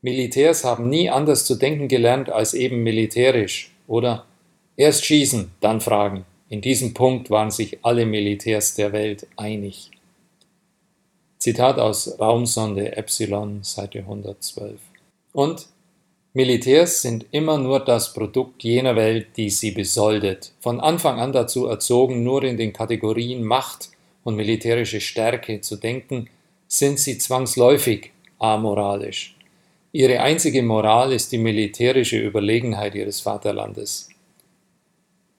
Militärs 0.02 0.66
haben 0.66 0.90
nie 0.90 1.10
anders 1.10 1.46
zu 1.46 1.56
denken 1.56 1.88
gelernt 1.88 2.30
als 2.30 2.54
eben 2.54 2.84
militärisch 2.84 3.72
oder 3.88 4.26
erst 4.76 5.06
schießen, 5.06 5.52
dann 5.62 5.80
fragen. 5.80 6.26
In 6.50 6.60
diesem 6.60 6.94
Punkt 6.94 7.30
waren 7.30 7.50
sich 7.52 7.80
alle 7.86 8.06
Militärs 8.06 8.76
der 8.76 8.92
Welt 8.92 9.26
einig. 9.38 9.90
Zitat 11.42 11.80
aus 11.80 12.20
Raumsonde 12.20 12.96
Epsilon, 12.96 13.64
Seite 13.64 13.98
112. 13.98 14.80
Und 15.34 15.66
Militärs 16.34 17.02
sind 17.02 17.26
immer 17.32 17.58
nur 17.58 17.80
das 17.80 18.14
Produkt 18.14 18.64
jener 18.64 18.96
Welt, 18.96 19.30
die 19.38 19.50
sie 19.50 19.72
besoldet, 19.72 20.54
von 20.60 20.80
Anfang 20.80 21.20
an 21.20 21.32
dazu 21.32 21.66
erzogen, 21.66 22.24
nur 22.24 22.44
in 22.44 22.58
den 22.58 22.74
Kategorien 22.74 23.44
Macht 23.44 23.90
und 24.24 24.36
militärische 24.36 25.02
Stärke 25.02 25.62
zu 25.62 25.78
denken, 25.78 26.30
sind 26.68 27.00
sie 27.00 27.18
zwangsläufig 27.18 28.12
amoralisch. 28.38 29.36
Ihre 29.94 30.20
einzige 30.20 30.62
Moral 30.62 31.12
ist 31.12 31.32
die 31.32 31.40
militärische 31.40 32.20
Überlegenheit 32.20 32.94
ihres 32.94 33.20
Vaterlandes. 33.20 34.10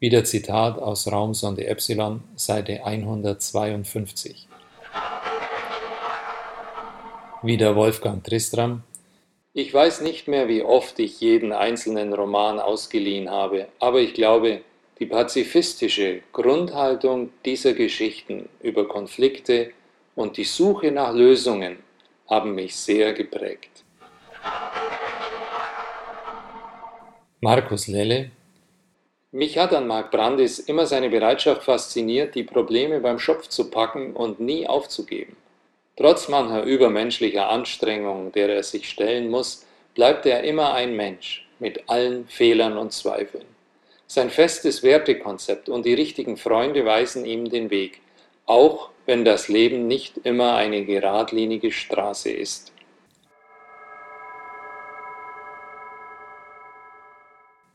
Wieder 0.01 0.25
Zitat 0.25 0.81
aus 0.81 1.07
Raumsonde 1.07 1.65
Epsilon, 1.65 2.25
Seite 2.35 2.85
152. 2.85 4.49
Wieder 7.43 7.75
Wolfgang 7.75 8.23
Tristram. 8.23 8.85
Ich 9.53 9.75
weiß 9.75 10.01
nicht 10.03 10.29
mehr, 10.29 10.47
wie 10.47 10.63
oft 10.63 10.99
ich 11.01 11.21
jeden 11.21 11.53
einzelnen 11.53 12.13
Roman 12.13 12.61
ausgeliehen 12.61 13.31
habe, 13.31 13.67
aber 13.81 14.01
ich 14.01 14.15
glaube, 14.15 14.61
die 15.01 15.07
pazifistische 15.07 16.23
Grundhaltung 16.33 17.31
dieser 17.45 17.73
Geschichten 17.73 18.49
über 18.63 18.87
Konflikte 18.87 19.73
und 20.15 20.37
die 20.37 20.45
Suche 20.45 20.93
nach 20.93 21.13
Lösungen 21.13 21.79
haben 22.31 22.55
mich 22.55 22.77
sehr 22.77 23.13
geprägt. 23.13 23.83
Markus 27.41 27.89
Lelle 27.89 28.31
mich 29.35 29.57
hat 29.57 29.73
an 29.73 29.87
Mark 29.87 30.11
Brandis 30.11 30.59
immer 30.59 30.85
seine 30.85 31.09
Bereitschaft 31.09 31.63
fasziniert, 31.63 32.35
die 32.35 32.43
Probleme 32.43 33.01
beim 33.01 33.19
Schopf 33.19 33.49
zu 33.49 33.71
packen 33.71 34.13
und 34.13 34.41
nie 34.41 34.67
aufzugeben. 34.67 35.37
Trotz 35.97 36.29
mancher 36.29 36.63
übermenschlicher 36.63 37.51
Anstrengungen, 37.51 38.33
der 38.33 38.49
er 38.49 38.63
sich 38.63 38.89
stellen 38.89 39.29
muss, 39.29 39.67
bleibt 39.95 40.25
er 40.25 40.43
immer 40.43 40.73
ein 40.73 40.97
Mensch 40.97 41.47
mit 41.59 41.89
allen 41.89 42.27
Fehlern 42.29 42.79
und 42.79 42.93
Zweifeln. 42.93 43.45
Sein 44.07 44.31
festes 44.31 44.83
Wertekonzept 44.83 45.69
und 45.69 45.85
die 45.85 45.95
richtigen 45.95 46.37
Freunde 46.37 46.85
weisen 46.85 47.25
ihm 47.25 47.51
den 47.51 47.71
Weg, 47.71 48.01
auch 48.47 48.91
wenn 49.07 49.25
das 49.25 49.49
Leben 49.49 49.87
nicht 49.87 50.19
immer 50.25 50.57
eine 50.57 50.85
geradlinige 50.85 51.71
Straße 51.71 52.31
ist. 52.31 52.73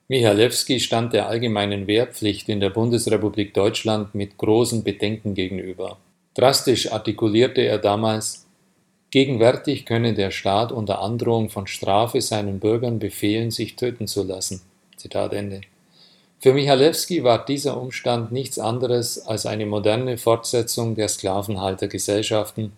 Michalewski 0.09 0.79
stand 0.79 1.13
der 1.13 1.27
allgemeinen 1.27 1.85
Wehrpflicht 1.85 2.47
in 2.49 2.61
der 2.61 2.69
Bundesrepublik 2.69 3.53
Deutschland 3.53 4.15
mit 4.15 4.37
großen 4.37 4.83
Bedenken 4.83 5.33
gegenüber. 5.33 5.97
Drastisch 6.37 6.91
artikulierte 6.91 7.61
er 7.61 7.79
damals, 7.79 8.45
gegenwärtig 9.09 9.87
könne 9.87 10.13
der 10.13 10.29
Staat 10.29 10.71
unter 10.71 11.01
Androhung 11.01 11.49
von 11.49 11.65
Strafe 11.65 12.21
seinen 12.21 12.59
Bürgern 12.59 12.99
befehlen, 12.99 13.49
sich 13.49 13.75
töten 13.75 14.05
zu 14.05 14.21
lassen. 14.21 14.61
Zitat 14.97 15.33
Ende. 15.33 15.61
Für 16.39 16.53
Michalewski 16.53 17.23
war 17.23 17.43
dieser 17.43 17.81
Umstand 17.81 18.31
nichts 18.31 18.59
anderes 18.59 19.25
als 19.25 19.47
eine 19.47 19.65
moderne 19.65 20.19
Fortsetzung 20.19 20.93
der 20.93 21.07
Sklavenhaltergesellschaften. 21.07 22.73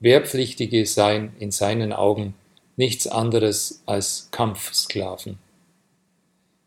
Wehrpflichtige 0.00 0.86
seien 0.86 1.32
in 1.38 1.50
seinen 1.50 1.92
Augen 1.92 2.32
nichts 2.78 3.06
anderes 3.06 3.82
als 3.84 4.28
Kampfsklaven. 4.30 5.38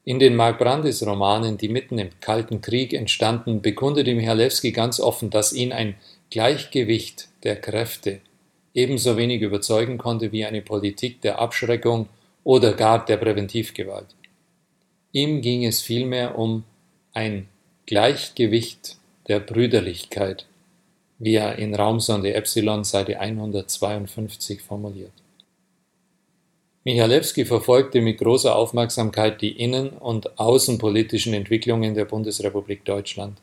In 0.04 0.20
den 0.20 0.36
Mark 0.36 0.60
Brandis 0.60 1.04
Romanen, 1.04 1.58
die 1.58 1.70
mitten 1.70 1.98
im 1.98 2.12
Kalten 2.22 2.62
Krieg 2.62 2.94
entstanden, 2.94 3.64
bekundete 3.64 4.14
Michalewski 4.14 4.72
ganz 4.72 5.00
offen, 5.00 5.32
dass 5.32 5.52
ihn 5.52 5.74
ein 5.74 5.96
Gleichgewicht 6.36 7.30
der 7.44 7.56
Kräfte 7.56 8.20
ebenso 8.74 9.15
wenig 9.15 9.42
überzeugen 9.42 9.98
konnte 9.98 10.34
wie 10.34 10.44
eine 10.44 10.62
Politik 10.62 11.22
der 11.22 11.39
Abschreckung 11.39 12.10
oder 12.44 12.74
gar 12.74 13.06
der 13.06 13.15
Präventivgewalt. 13.15 14.08
Ihm 15.13 15.39
ging 15.39 15.63
es 15.65 15.80
vielmehr 15.80 16.38
um 16.38 16.65
ein 17.13 17.48
Gleichgewicht 17.86 18.98
der 19.30 19.39
Brüderlichkeit, 19.39 20.46
wie 21.20 21.36
er 21.36 21.58
in 21.58 21.74
Raumsonde 21.74 22.34
Epsilon 22.34 22.84
Seite 22.84 23.18
152 23.18 24.62
formuliert. 24.62 25.13
Michalewski 26.84 27.46
verfolgte 27.46 28.01
mit 28.01 28.18
großer 28.18 28.54
Aufmerksamkeit 28.54 29.42
die 29.42 29.51
innen- 29.51 29.92
und 29.92 30.38
außenpolitischen 30.38 31.34
Entwicklungen 31.34 31.96
der 31.96 32.04
Bundesrepublik 32.04 32.84
Deutschland. 32.84 33.38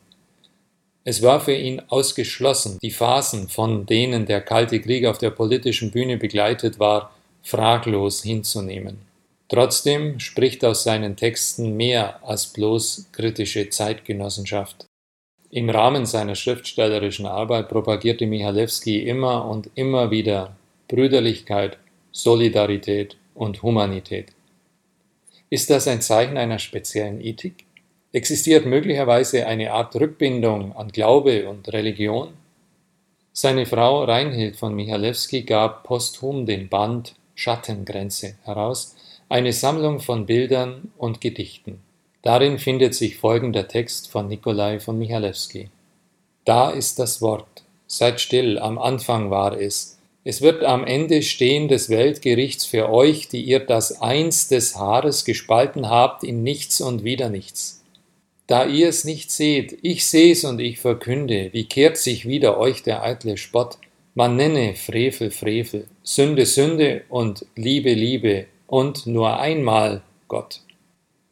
Es 1.05 1.21
war 1.21 1.41
für 1.41 1.55
ihn 1.55 1.81
ausgeschlossen, 1.89 2.79
die 2.81 2.91
Phasen, 2.91 3.49
von 3.49 3.85
denen 3.85 4.25
der 4.25 4.41
Kalte 4.41 4.79
Krieg 4.79 5.05
auf 5.05 5.17
der 5.17 5.31
politischen 5.31 5.91
Bühne 5.91 6.17
begleitet 6.17 6.79
war, 6.79 7.13
fraglos 7.41 8.23
hinzunehmen. 8.23 8.99
Trotzdem 9.49 10.19
spricht 10.19 10.63
aus 10.63 10.83
seinen 10.83 11.15
Texten 11.17 11.75
mehr 11.75 12.23
als 12.23 12.47
bloß 12.47 13.09
kritische 13.11 13.69
Zeitgenossenschaft. 13.69 14.85
Im 15.51 15.69
Rahmen 15.69 16.05
seiner 16.05 16.35
schriftstellerischen 16.35 17.27
Arbeit 17.27 17.69
propagierte 17.69 18.25
Michalewski 18.25 18.99
immer 19.07 19.45
und 19.45 19.69
immer 19.75 20.09
wieder 20.09 20.55
Brüderlichkeit, 20.87 21.77
Solidarität 22.11 23.17
und 23.35 23.61
Humanität. 23.61 24.27
Ist 25.49 25.69
das 25.69 25.87
ein 25.87 26.01
Zeichen 26.01 26.37
einer 26.37 26.57
speziellen 26.57 27.21
Ethik? 27.21 27.65
Existiert 28.15 28.67
möglicherweise 28.67 29.47
eine 29.47 29.73
Art 29.73 29.95
Rückbindung 29.95 30.75
an 30.75 30.89
Glaube 30.89 31.49
und 31.49 31.73
Religion? 31.73 32.29
Seine 33.31 33.65
Frau 33.65 34.03
Reinhild 34.03 34.55
von 34.55 34.75
Michalewski 34.75 35.41
gab 35.41 35.83
posthum 35.83 36.45
den 36.45 36.69
Band 36.69 37.15
Schattengrenze 37.33 38.35
heraus, 38.43 38.95
eine 39.29 39.51
Sammlung 39.51 39.99
von 39.99 40.27
Bildern 40.27 40.91
und 40.99 41.21
Gedichten. 41.21 41.81
Darin 42.21 42.59
findet 42.59 42.93
sich 42.93 43.17
folgender 43.17 43.67
Text 43.67 44.11
von 44.11 44.27
Nikolai 44.27 44.79
von 44.79 44.99
Michalewski. 44.99 45.71
Da 46.45 46.69
ist 46.69 46.99
das 46.99 47.19
Wort. 47.19 47.63
Seid 47.87 48.21
still, 48.21 48.59
am 48.59 48.77
Anfang 48.77 49.31
war 49.31 49.59
es, 49.59 49.97
es 50.23 50.43
wird 50.43 50.63
am 50.63 50.85
Ende 50.85 51.23
stehen 51.23 51.67
des 51.67 51.89
Weltgerichts 51.89 52.63
für 52.67 52.89
euch, 52.91 53.27
die 53.27 53.41
ihr 53.41 53.59
das 53.59 54.03
Eins 54.03 54.49
des 54.49 54.75
Haares 54.75 55.25
gespalten 55.25 55.89
habt 55.89 56.23
in 56.23 56.43
nichts 56.43 56.79
und 56.79 57.03
wieder 57.03 57.29
nichts. 57.29 57.82
Da 58.53 58.67
ihr 58.67 58.89
es 58.89 59.03
nicht 59.03 59.31
seht, 59.31 59.79
ich 59.81 60.05
seh's 60.05 60.43
und 60.43 60.61
ich 60.61 60.77
verkünde, 60.77 61.49
wie 61.53 61.63
kehrt 61.63 61.97
sich 61.97 62.27
wieder 62.27 62.59
euch 62.59 62.83
der 62.83 63.01
eitle 63.01 63.35
Spott, 63.35 63.79
man 64.13 64.35
nenne 64.35 64.75
Frevel 64.75 65.31
Frevel, 65.31 65.87
Sünde 66.03 66.45
Sünde 66.45 67.01
und 67.09 67.47
Liebe 67.55 67.95
Liebe 67.95 68.45
und 68.67 69.07
nur 69.07 69.39
einmal 69.39 70.03
Gott. 70.27 70.61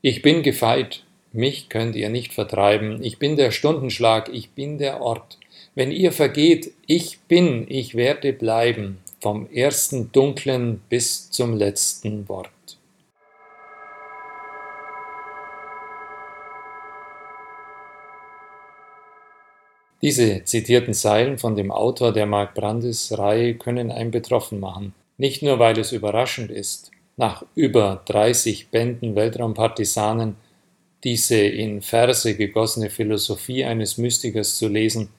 Ich 0.01 0.24
bin 0.24 0.42
gefeit, 0.42 1.04
mich 1.32 1.70
könnt 1.70 1.96
ihr 1.96 2.10
nicht 2.10 2.34
vertreiben, 2.34 3.04
ich 3.04 3.20
bin 3.20 3.36
der 3.36 3.51
Stundenschlag, 3.51 4.28
ich 4.34 4.50
bin 4.50 4.80
der 4.80 5.00
Ort. 5.00 5.38
Wenn 5.75 5.92
ihr 5.92 6.13
vergeht, 6.13 6.72
ich 6.88 7.20
bin, 7.28 7.68
ich 7.70 7.94
werde 7.94 8.34
bleiben, 8.34 8.98
vom 9.20 9.48
ersten 9.51 10.12
dunklen 10.12 10.82
bis 10.90 11.30
zum 11.30 11.56
letzten 11.56 12.28
Wort. 12.28 12.50
Diese 20.01 20.43
zitierten 20.46 20.96
Zeilen 20.96 21.38
von 21.38 21.55
dem 21.55 21.72
Autor 21.72 22.12
der 22.12 22.25
Mark 22.25 22.55
Brandis 22.55 23.15
Reihe 23.17 23.53
können 23.53 23.91
einen 23.91 24.10
betroffen 24.10 24.60
machen, 24.60 24.93
nicht 25.17 25.43
nur 25.43 25.60
weil 25.60 25.77
es 25.77 25.91
überraschend 25.91 26.50
ist, 26.50 26.89
nach 27.17 27.46
über 27.53 28.01
30 28.05 28.70
Bänden 28.70 29.15
Weltraumpartisanen 29.15 30.38
diese 31.03 31.38
in 31.38 31.81
Verse 31.84 32.36
gegossene 32.36 32.89
Philosophie 32.89 33.63
eines 33.63 34.00
Mystikers 34.00 34.58
zu 34.58 34.67
lesen, 34.67 35.10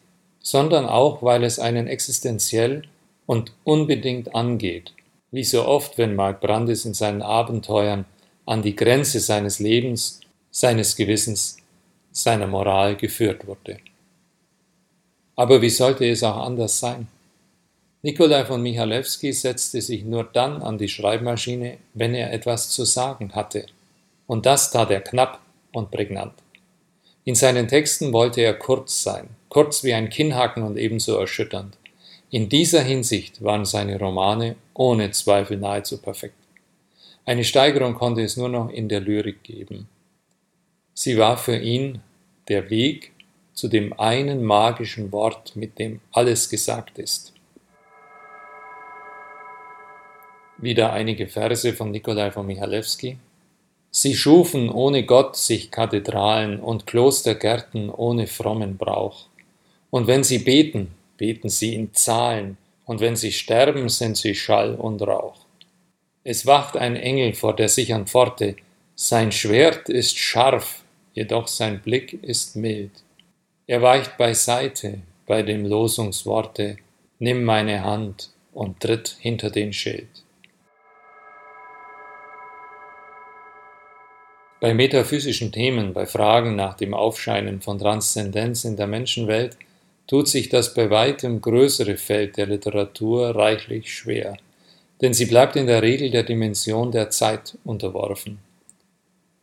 sondern 0.41 0.87
auch, 0.87 1.23
weil 1.23 1.45
es 1.45 1.61
einen 1.61 1.87
existenziell 1.87 2.83
und 3.27 3.53
unbedingt 3.63 4.35
angeht, 4.35 4.93
wie 5.31 5.45
so 5.45 5.65
oft, 5.65 5.97
wenn 5.97 6.17
Mark 6.17 6.41
Brandis 6.41 6.85
in 6.85 6.95
seinen 6.95 7.23
Abenteuern 7.23 8.05
an 8.47 8.63
die 8.63 8.75
Grenze 8.75 9.21
seines 9.21 9.61
Lebens, 9.61 10.21
seines 10.51 10.97
Gewissens, 10.97 11.59
seiner 12.11 12.49
Moral 12.49 12.97
geführt 12.97 13.47
wurde. 13.47 13.79
Aber 15.37 15.63
wie 15.63 15.71
sollte 15.71 16.09
es 16.09 16.23
auch 16.23 16.37
anders 16.37 16.79
sein? 16.79 17.09
Nikolai 18.03 18.45
von 18.45 18.63
Michalewski 18.63 19.33
setzte 19.33 19.81
sich 19.81 20.05
nur 20.05 20.25
dann 20.25 20.61
an 20.63 20.77
die 20.77 20.89
Schreibmaschine, 20.89 21.79
wenn 21.95 22.15
er 22.15 22.33
etwas 22.33 22.71
zu 22.71 22.85
sagen 22.85 23.35
hatte. 23.35 23.67
Und 24.27 24.45
das 24.45 24.71
tat 24.71 24.91
er 24.91 25.01
knapp 25.01 25.41
und 25.73 25.91
prägnant. 25.91 26.35
In 27.25 27.37
seinen 27.37 27.69
Texten 27.69 28.13
wollte 28.13 28.41
er 28.41 28.55
kurz 28.55 29.05
sein, 29.05 29.29
kurz 29.49 29.85
wie 29.85 29.95
ein 29.95 30.11
Kinnhaken 30.11 30.65
und 30.65 30.77
ebenso 30.77 31.17
erschütternd. 31.17 31.77
In 32.31 32.49
dieser 32.49 32.83
Hinsicht 32.83 33.43
waren 33.45 33.65
seine 33.65 33.99
Romane 33.99 34.57
ohne 34.75 35.13
Zweifel 35.13 35.57
nahezu 35.59 35.99
perfekt. 35.99 36.35
Eine 37.25 37.45
Steigerung 37.45 37.95
konnte 37.95 38.23
es 38.23 38.37
nur 38.37 38.49
noch 38.49 38.71
in 38.71 38.89
der 38.89 39.01
Lyrik 39.01 39.45
geben. 39.45 39.87
Sie 40.95 41.17
war 41.19 41.39
für 41.39 41.57
ihn 41.57 42.01
der 42.49 42.69
Weg 42.71 43.13
zu 43.55 43.69
dem 43.69 43.99
einen 43.99 44.43
magischen 44.43 45.13
Wort, 45.13 45.57
mit 45.57 45.79
dem 45.79 46.01
alles 46.13 46.49
gesagt 46.49 46.99
ist. 46.99 47.33
Wieder 50.59 50.93
einige 50.93 51.27
Verse 51.27 51.73
von 51.73 51.91
Nikolai 51.91 52.31
von 52.31 52.47
Michalewski. 52.47 53.19
Sie 53.91 54.15
schufen 54.15 54.71
ohne 54.71 55.05
Gott 55.05 55.37
sich 55.37 55.71
Kathedralen 55.71 56.61
und 56.61 56.87
Klostergärten 56.87 57.91
ohne 57.91 58.27
frommen 58.27 58.77
Brauch. 58.77 59.27
Und 59.91 60.07
wenn 60.07 60.25
sie 60.25 60.39
beten, 60.39 60.93
beten 61.19 61.49
sie 61.49 61.75
in 61.75 61.93
Zahlen, 61.93 62.57
und 62.85 63.01
wenn 63.01 63.17
sie 63.17 63.33
sterben, 63.33 63.89
sind 63.89 64.17
sie 64.17 64.35
Schall 64.35 64.75
und 64.75 65.03
Rauch. 65.03 65.45
Es 66.25 66.47
wacht 66.47 66.77
ein 66.77 66.97
Engel 66.97 67.35
vor 67.35 67.55
der 67.55 67.69
sichern 67.69 68.07
Pforte, 68.07 68.57
sein 68.95 69.33
Schwert 69.33 69.89
ist 69.89 70.19
scharf, 70.19 70.83
jedoch 71.15 71.49
sein 71.49 71.81
Blick 71.81 72.13
ist 72.23 72.57
mild. 72.57 72.93
Er 73.67 73.81
weicht 73.81 74.17
beiseite 74.17 74.99
bei 75.27 75.43
dem 75.43 75.65
Losungsworte, 75.65 76.79
nimm 77.21 77.45
meine 77.45 77.85
Hand 77.85 78.31
und 78.53 78.81
tritt 78.81 79.17
hinter 79.21 79.51
den 79.51 79.73
Schild. 79.73 80.09
Bei 84.61 84.75
metaphysischen 84.75 85.53
Themen, 85.53 85.93
bei 85.93 86.07
Fragen 86.07 86.57
nach 86.57 86.75
dem 86.75 86.93
Aufscheinen 86.93 87.61
von 87.61 87.79
Transzendenz 87.79 88.65
in 88.65 88.77
der 88.77 88.87
Menschenwelt, 88.87 89.57
tut 90.07 90.29
sich 90.29 90.49
das 90.49 90.75
bei 90.75 90.91
weitem 90.91 91.41
größere 91.41 91.97
Feld 91.97 92.37
der 92.37 92.47
Literatur 92.47 93.35
reichlich 93.35 93.93
schwer, 93.93 94.37
denn 95.01 95.15
sie 95.15 95.27
bleibt 95.27 95.57
in 95.57 95.67
der 95.67 95.83
Regel 95.83 96.11
der 96.11 96.25
Dimension 96.25 96.91
der 96.91 97.11
Zeit 97.11 97.57
unterworfen. 97.65 98.39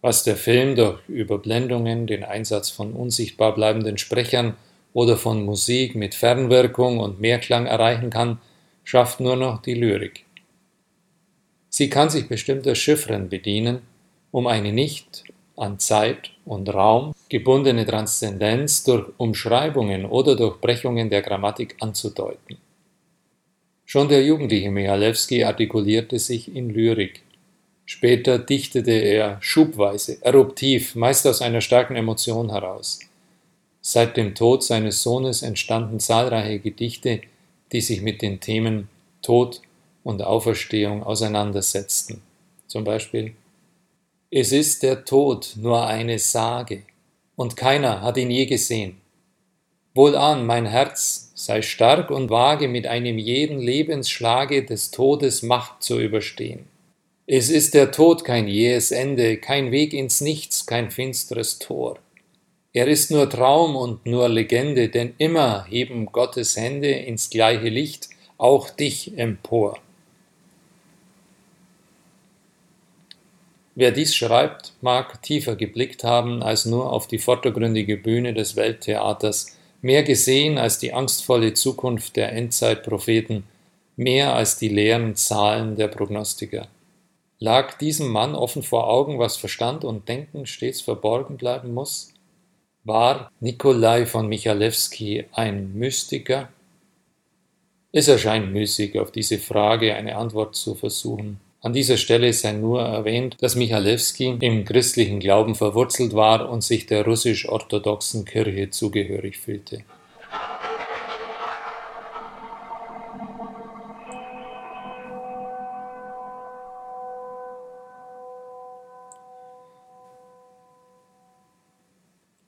Was 0.01 0.23
der 0.23 0.37
Film 0.37 0.75
durch 0.75 0.99
Überblendungen, 1.09 2.07
den 2.07 2.23
Einsatz 2.23 2.69
von 2.69 2.93
unsichtbar 2.93 3.53
bleibenden 3.53 3.97
Sprechern 3.97 4.55
oder 4.93 5.17
von 5.17 5.43
Musik 5.43 5.95
mit 5.95 6.15
Fernwirkung 6.15 6.99
und 6.99 7.19
Mehrklang 7.19 7.65
erreichen 7.65 8.09
kann, 8.09 8.39
schafft 8.83 9.19
nur 9.19 9.35
noch 9.35 9.61
die 9.61 9.73
Lyrik. 9.73 10.25
Sie 11.69 11.89
kann 11.89 12.09
sich 12.09 12.27
bestimmter 12.27 12.75
Chiffren 12.75 13.29
bedienen, 13.29 13.81
um 14.31 14.47
eine 14.47 14.71
nicht 14.71 15.25
an 15.55 15.79
Zeit 15.79 16.31
und 16.45 16.73
Raum 16.73 17.13
gebundene 17.27 17.85
Transzendenz 17.85 18.83
durch 18.83 19.05
Umschreibungen 19.17 20.05
oder 20.05 20.35
Durchbrechungen 20.35 21.09
der 21.09 21.21
Grammatik 21.21 21.75
anzudeuten. 21.79 22.57
Schon 23.85 24.07
der 24.07 24.23
jugendliche 24.23 24.71
Michalewski 24.71 25.43
artikulierte 25.43 26.17
sich 26.19 26.55
in 26.55 26.69
Lyrik. 26.69 27.21
Später 27.91 28.37
dichtete 28.37 28.91
er 28.91 29.39
schubweise, 29.41 30.19
eruptiv, 30.21 30.93
meist 30.93 31.25
aus 31.25 31.41
einer 31.41 31.59
starken 31.59 31.95
Emotion 31.95 32.51
heraus. 32.51 32.99
Seit 33.81 34.15
dem 34.15 34.35
Tod 34.35 34.63
seines 34.63 35.01
Sohnes 35.01 35.41
entstanden 35.41 35.99
zahlreiche 35.99 36.59
Gedichte, 36.59 37.21
die 37.71 37.81
sich 37.81 38.03
mit 38.03 38.21
den 38.21 38.39
Themen 38.41 38.89
Tod 39.23 39.61
und 40.03 40.21
Auferstehung 40.21 41.01
auseinandersetzten. 41.01 42.21
Zum 42.67 42.83
Beispiel 42.83 43.33
es 44.29 44.51
ist 44.51 44.83
der 44.83 45.03
Tod 45.03 45.53
nur 45.55 45.87
eine 45.87 46.19
Sage, 46.19 46.83
und 47.35 47.57
keiner 47.57 48.03
hat 48.03 48.17
ihn 48.17 48.29
je 48.29 48.45
gesehen. 48.45 49.01
Wohlan, 49.95 50.45
mein 50.45 50.67
Herz, 50.67 51.31
sei 51.33 51.63
stark 51.63 52.11
und 52.11 52.29
wage 52.29 52.67
mit 52.67 52.85
einem 52.85 53.17
jeden 53.17 53.59
Lebensschlage 53.59 54.63
des 54.63 54.91
Todes 54.91 55.41
Macht 55.41 55.81
zu 55.81 55.99
überstehen. 55.99 56.67
Es 57.31 57.51
ist 57.51 57.75
der 57.75 57.91
Tod 57.91 58.25
kein 58.25 58.47
jähes 58.47 58.89
Ende, 58.89 59.37
kein 59.37 59.71
Weg 59.71 59.93
ins 59.93 60.19
Nichts, 60.19 60.65
kein 60.65 60.89
finstres 60.89 61.59
Tor. 61.59 61.99
Er 62.73 62.87
ist 62.87 63.11
nur 63.11 63.29
Traum 63.29 63.75
und 63.75 64.03
nur 64.07 64.27
Legende, 64.29 64.89
denn 64.89 65.13
immer 65.19 65.63
heben 65.65 66.07
Gottes 66.07 66.57
Hände 66.57 66.89
ins 66.89 67.29
gleiche 67.29 67.69
Licht 67.69 68.09
auch 68.39 68.71
dich 68.71 69.15
empor. 69.15 69.77
Wer 73.75 73.91
dies 73.91 74.15
schreibt, 74.15 74.73
mag 74.81 75.21
tiefer 75.21 75.55
geblickt 75.55 76.03
haben 76.03 76.41
als 76.41 76.65
nur 76.65 76.91
auf 76.91 77.05
die 77.05 77.19
vordergründige 77.19 77.97
Bühne 77.97 78.33
des 78.33 78.55
Welttheaters, 78.55 79.55
mehr 79.83 80.01
gesehen 80.01 80.57
als 80.57 80.79
die 80.79 80.93
angstvolle 80.93 81.53
Zukunft 81.53 82.15
der 82.15 82.33
Endzeitpropheten, 82.33 83.43
mehr 83.97 84.33
als 84.33 84.57
die 84.57 84.69
leeren 84.69 85.15
Zahlen 85.15 85.75
der 85.75 85.89
Prognostiker. 85.89 86.67
Lag 87.41 87.77
diesem 87.77 88.09
Mann 88.09 88.35
offen 88.35 88.63
vor 88.63 88.89
Augen, 88.89 89.17
was 89.17 89.37
Verstand 89.37 89.85
und 89.85 90.09
Denken 90.09 90.45
stets 90.45 90.81
verborgen 90.81 91.37
bleiben 91.37 91.73
muss? 91.73 92.13
War 92.83 93.31
Nikolai 93.39 94.05
von 94.05 94.27
Michalewski 94.27 95.23
ein 95.31 95.73
Mystiker? 95.73 96.49
Es 97.93 98.09
erscheint 98.09 98.51
müßig, 98.51 98.99
auf 98.99 99.11
diese 99.11 99.37
Frage 99.37 99.95
eine 99.95 100.17
Antwort 100.17 100.57
zu 100.57 100.75
versuchen. 100.75 101.39
An 101.61 101.71
dieser 101.71 101.95
Stelle 101.95 102.33
sei 102.33 102.51
nur 102.51 102.81
erwähnt, 102.81 103.37
dass 103.39 103.55
Michalewski 103.55 104.37
im 104.41 104.65
christlichen 104.65 105.21
Glauben 105.21 105.55
verwurzelt 105.55 106.13
war 106.13 106.49
und 106.49 106.61
sich 106.61 106.87
der 106.87 107.05
russisch-orthodoxen 107.05 108.25
Kirche 108.25 108.69
zugehörig 108.69 109.37
fühlte. 109.37 109.85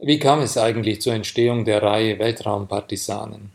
Wie 0.03 0.17
kam 0.17 0.39
es 0.39 0.57
eigentlich 0.57 0.99
zur 0.99 1.13
Entstehung 1.13 1.63
der 1.63 1.83
Reihe 1.83 2.17
Weltraumpartisanen? 2.17 3.51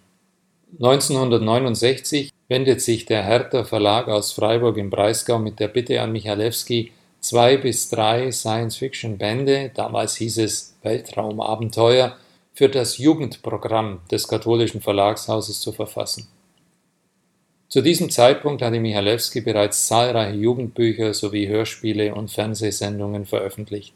1969 0.75 2.31
wendet 2.47 2.81
sich 2.81 3.05
der 3.05 3.25
Hertha 3.25 3.65
Verlag 3.65 4.07
aus 4.07 4.31
Freiburg 4.31 4.77
im 4.77 4.89
Breisgau 4.89 5.41
mit 5.41 5.59
der 5.59 5.67
Bitte 5.67 6.01
an 6.01 6.13
Michalewski, 6.13 6.93
zwei 7.19 7.57
bis 7.57 7.91
drei 7.91 8.31
Science-Fiction-Bände, 8.31 9.73
damals 9.75 10.15
hieß 10.19 10.39
es 10.39 10.77
Weltraumabenteuer, 10.85 12.17
für 12.55 12.69
das 12.69 12.99
Jugendprogramm 12.99 14.03
des 14.13 14.29
katholischen 14.29 14.81
Verlagshauses 14.81 15.61
zu 15.61 15.73
verfassen. 15.73 16.29
Zu 17.67 17.83
diesem 17.83 18.09
Zeitpunkt 18.09 18.63
hatte 18.63 18.79
Michalewski 18.79 19.41
bereits 19.41 19.89
zahlreiche 19.89 20.37
Jugendbücher 20.37 21.13
sowie 21.13 21.49
Hörspiele 21.49 22.15
und 22.15 22.31
Fernsehsendungen 22.31 23.27
veröffentlicht. 23.27 23.95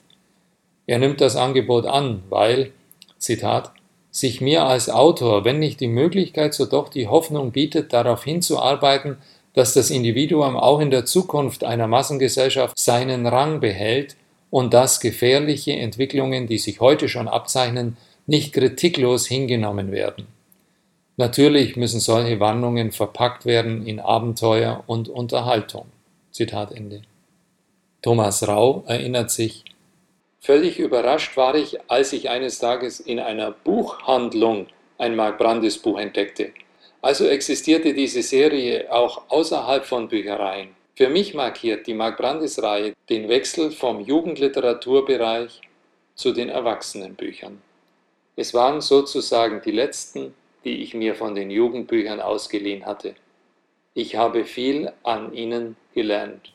Er 0.90 0.98
nimmt 0.98 1.20
das 1.20 1.37
Angebot 1.37 1.87
an, 1.87 2.24
weil, 2.31 2.72
Zitat, 3.16 3.70
sich 4.11 4.40
mir 4.40 4.64
als 4.64 4.90
Autor, 4.90 5.44
wenn 5.44 5.61
nicht 5.61 5.79
die 5.79 5.87
Möglichkeit, 5.87 6.53
so 6.53 6.66
doch 6.66 6.88
die 6.88 7.07
Hoffnung 7.07 7.53
bietet, 7.53 7.92
darauf 7.92 8.24
hinzuarbeiten, 8.24 9.18
dass 9.55 9.72
das 9.72 9.90
Individuum 9.90 10.57
auch 10.57 10.81
in 10.81 10.90
der 10.90 11.05
Zukunft 11.05 11.62
einer 11.62 11.87
Massengesellschaft 11.87 12.76
seinen 12.76 13.29
Rang 13.29 13.61
behält 13.61 14.16
und 14.50 14.74
dass 14.74 14.98
gefährliche 14.98 15.74
Entwicklungen, 15.74 16.48
die 16.48 16.59
sich 16.59 16.81
heute 16.81 17.09
schon 17.09 17.29
abzeichnen, 17.29 17.96
nicht 18.26 18.53
kritiklos 18.53 19.29
hingenommen 19.29 19.92
werden. 19.92 20.26
Natürlich 21.16 21.76
müssen 21.76 22.00
solche 22.00 22.40
Warnungen 22.40 22.90
verpackt 22.90 23.46
werden 23.46 23.87
in 23.87 24.00
Abenteuer 24.00 24.83
und 24.88 25.09
Unterhaltung. 25.09 25.87
Zitat 26.33 26.72
Ende. 26.72 27.03
Thomas 28.03 28.48
Rau 28.48 28.83
erinnert 28.88 29.31
sich, 29.31 29.62
Völlig 30.40 30.79
überrascht 30.79 31.37
war 31.37 31.55
ich, 31.55 31.79
als 31.90 32.14
ich 32.14 32.31
eines 32.31 32.59
Tages 32.59 32.98
in 32.98 33.20
einer 33.20 33.50
Buchhandlung 33.50 34.68
ein 34.96 35.14
Mark 35.14 35.37
Brandis 35.37 35.76
Buch 35.76 35.98
entdeckte. 35.98 36.53
Also 37.03 37.26
existierte 37.26 37.92
diese 37.92 38.22
Serie 38.22 38.90
auch 38.90 39.22
außerhalb 39.29 39.85
von 39.85 40.09
Büchereien. 40.09 40.70
Für 40.94 41.09
mich 41.09 41.35
markiert 41.35 41.87
die 41.87 41.94
Mark 41.94 42.16
Brandis-Reihe 42.16 42.94
den 43.09 43.29
Wechsel 43.29 43.70
vom 43.70 44.00
Jugendliteraturbereich 44.00 45.61
zu 46.14 46.33
den 46.33 46.48
Erwachsenenbüchern. 46.48 47.61
Es 48.37 48.55
waren 48.55 48.81
sozusagen 48.81 49.61
die 49.62 49.72
letzten, 49.72 50.35
die 50.64 50.83
ich 50.83 50.94
mir 50.94 51.14
von 51.14 51.35
den 51.35 51.50
Jugendbüchern 51.50 52.20
ausgeliehen 52.20 52.87
hatte. 52.87 53.14
Ich 53.92 54.16
habe 54.16 54.44
viel 54.44 54.92
an 55.03 55.35
ihnen 55.35 55.76
gelernt. 55.94 56.53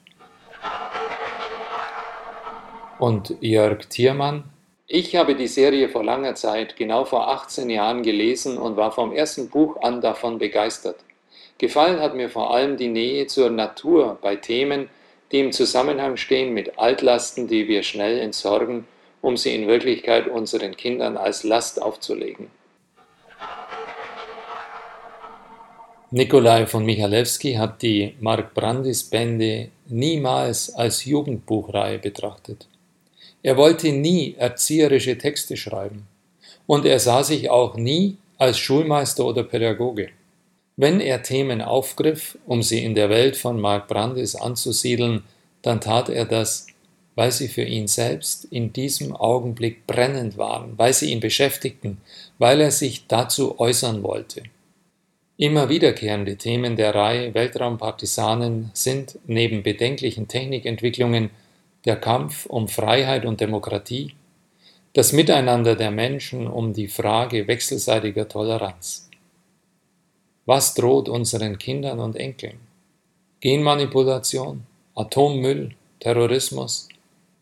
Und 2.98 3.36
Jörg 3.42 3.90
Thiermann? 3.90 4.46
Ich 4.88 5.16
habe 5.16 5.36
die 5.36 5.48
Serie 5.48 5.90
vor 5.90 6.04
langer 6.04 6.36
Zeit, 6.36 6.78
genau 6.78 7.04
vor 7.04 7.28
18 7.30 7.70
Jahren, 7.70 8.04
gelesen 8.04 8.58
und 8.58 8.78
war 8.78 8.92
vom 8.92 9.12
ersten 9.12 9.50
Buch 9.50 9.82
an 9.82 10.00
davon 10.00 10.38
begeistert. 10.38 10.98
Gefallen 11.58 12.00
hat 12.00 12.16
mir 12.16 12.30
vor 12.30 12.54
allem 12.54 12.78
die 12.78 12.88
Nähe 12.88 13.28
zur 13.28 13.50
Natur 13.50 14.18
bei 14.22 14.36
Themen, 14.36 14.90
die 15.32 15.40
im 15.40 15.52
Zusammenhang 15.52 16.18
stehen 16.18 16.54
mit 16.54 16.78
Altlasten, 16.78 17.48
die 17.48 17.68
wir 17.68 17.84
schnell 17.84 18.20
entsorgen, 18.20 18.86
um 19.22 19.36
sie 19.36 19.56
in 19.56 19.68
Wirklichkeit 19.68 20.28
unseren 20.28 20.78
Kindern 20.78 21.18
als 21.18 21.44
Last 21.44 21.82
aufzulegen. 21.82 22.48
Nikolai 26.12 26.66
von 26.68 26.86
Michalewski 26.86 27.56
hat 27.56 27.82
die 27.82 28.16
Mark 28.22 28.54
Brandis 28.54 29.04
Bände 29.04 29.72
niemals 29.88 30.74
als 30.74 31.04
Jugendbuchreihe 31.04 32.00
betrachtet. 32.00 32.68
Er 33.46 33.58
wollte 33.58 33.92
nie 33.92 34.34
erzieherische 34.40 35.20
Texte 35.20 35.56
schreiben 35.56 36.08
und 36.66 36.84
er 36.84 37.00
sah 37.00 37.24
sich 37.24 37.52
auch 37.52 37.76
nie 37.76 38.18
als 38.40 38.58
Schulmeister 38.58 39.24
oder 39.24 39.44
Pädagoge. 39.44 40.10
Wenn 40.78 41.00
er 41.00 41.22
Themen 41.22 41.62
aufgriff, 41.62 42.40
um 42.48 42.64
sie 42.64 42.84
in 42.84 42.96
der 42.96 43.12
Welt 43.12 43.38
von 43.38 43.62
Mark 43.62 43.88
Brandis 43.88 44.36
anzusiedeln, 44.36 45.26
dann 45.62 45.80
tat 45.80 46.10
er 46.10 46.26
das, 46.26 46.66
weil 47.14 47.32
sie 47.32 47.48
für 47.48 47.62
ihn 47.62 47.88
selbst 47.88 48.46
in 48.46 48.74
diesem 48.74 49.16
Augenblick 49.16 49.86
brennend 49.86 50.40
waren, 50.40 50.74
weil 50.78 50.94
sie 50.94 51.12
ihn 51.12 51.20
beschäftigten, 51.20 52.00
weil 52.40 52.60
er 52.62 52.72
sich 52.72 53.06
dazu 53.06 53.60
äußern 53.60 54.02
wollte. 54.02 54.42
Immer 55.38 55.70
wiederkehrende 55.70 56.38
Themen 56.38 56.78
der 56.78 56.96
Reihe 56.96 57.36
Weltraumpartisanen 57.36 58.72
sind 58.74 59.20
neben 59.28 59.62
bedenklichen 59.62 60.28
Technikentwicklungen 60.28 61.30
der 61.86 61.96
Kampf 61.96 62.46
um 62.48 62.68
Freiheit 62.68 63.26
und 63.26 63.40
Demokratie, 63.40 64.16
das 64.94 65.14
Miteinander 65.14 65.76
der 65.76 65.92
Menschen 65.92 66.48
um 66.48 66.74
die 66.74 66.88
Frage 66.88 67.48
wechselseitiger 67.48 68.28
Toleranz. 68.28 69.10
Was 70.46 70.74
droht 70.74 71.10
unseren 71.10 71.58
Kindern 71.58 72.00
und 72.00 72.16
Enkeln? 72.16 72.60
Genmanipulation, 73.42 74.66
Atommüll, 74.96 75.76
Terrorismus? 76.00 76.90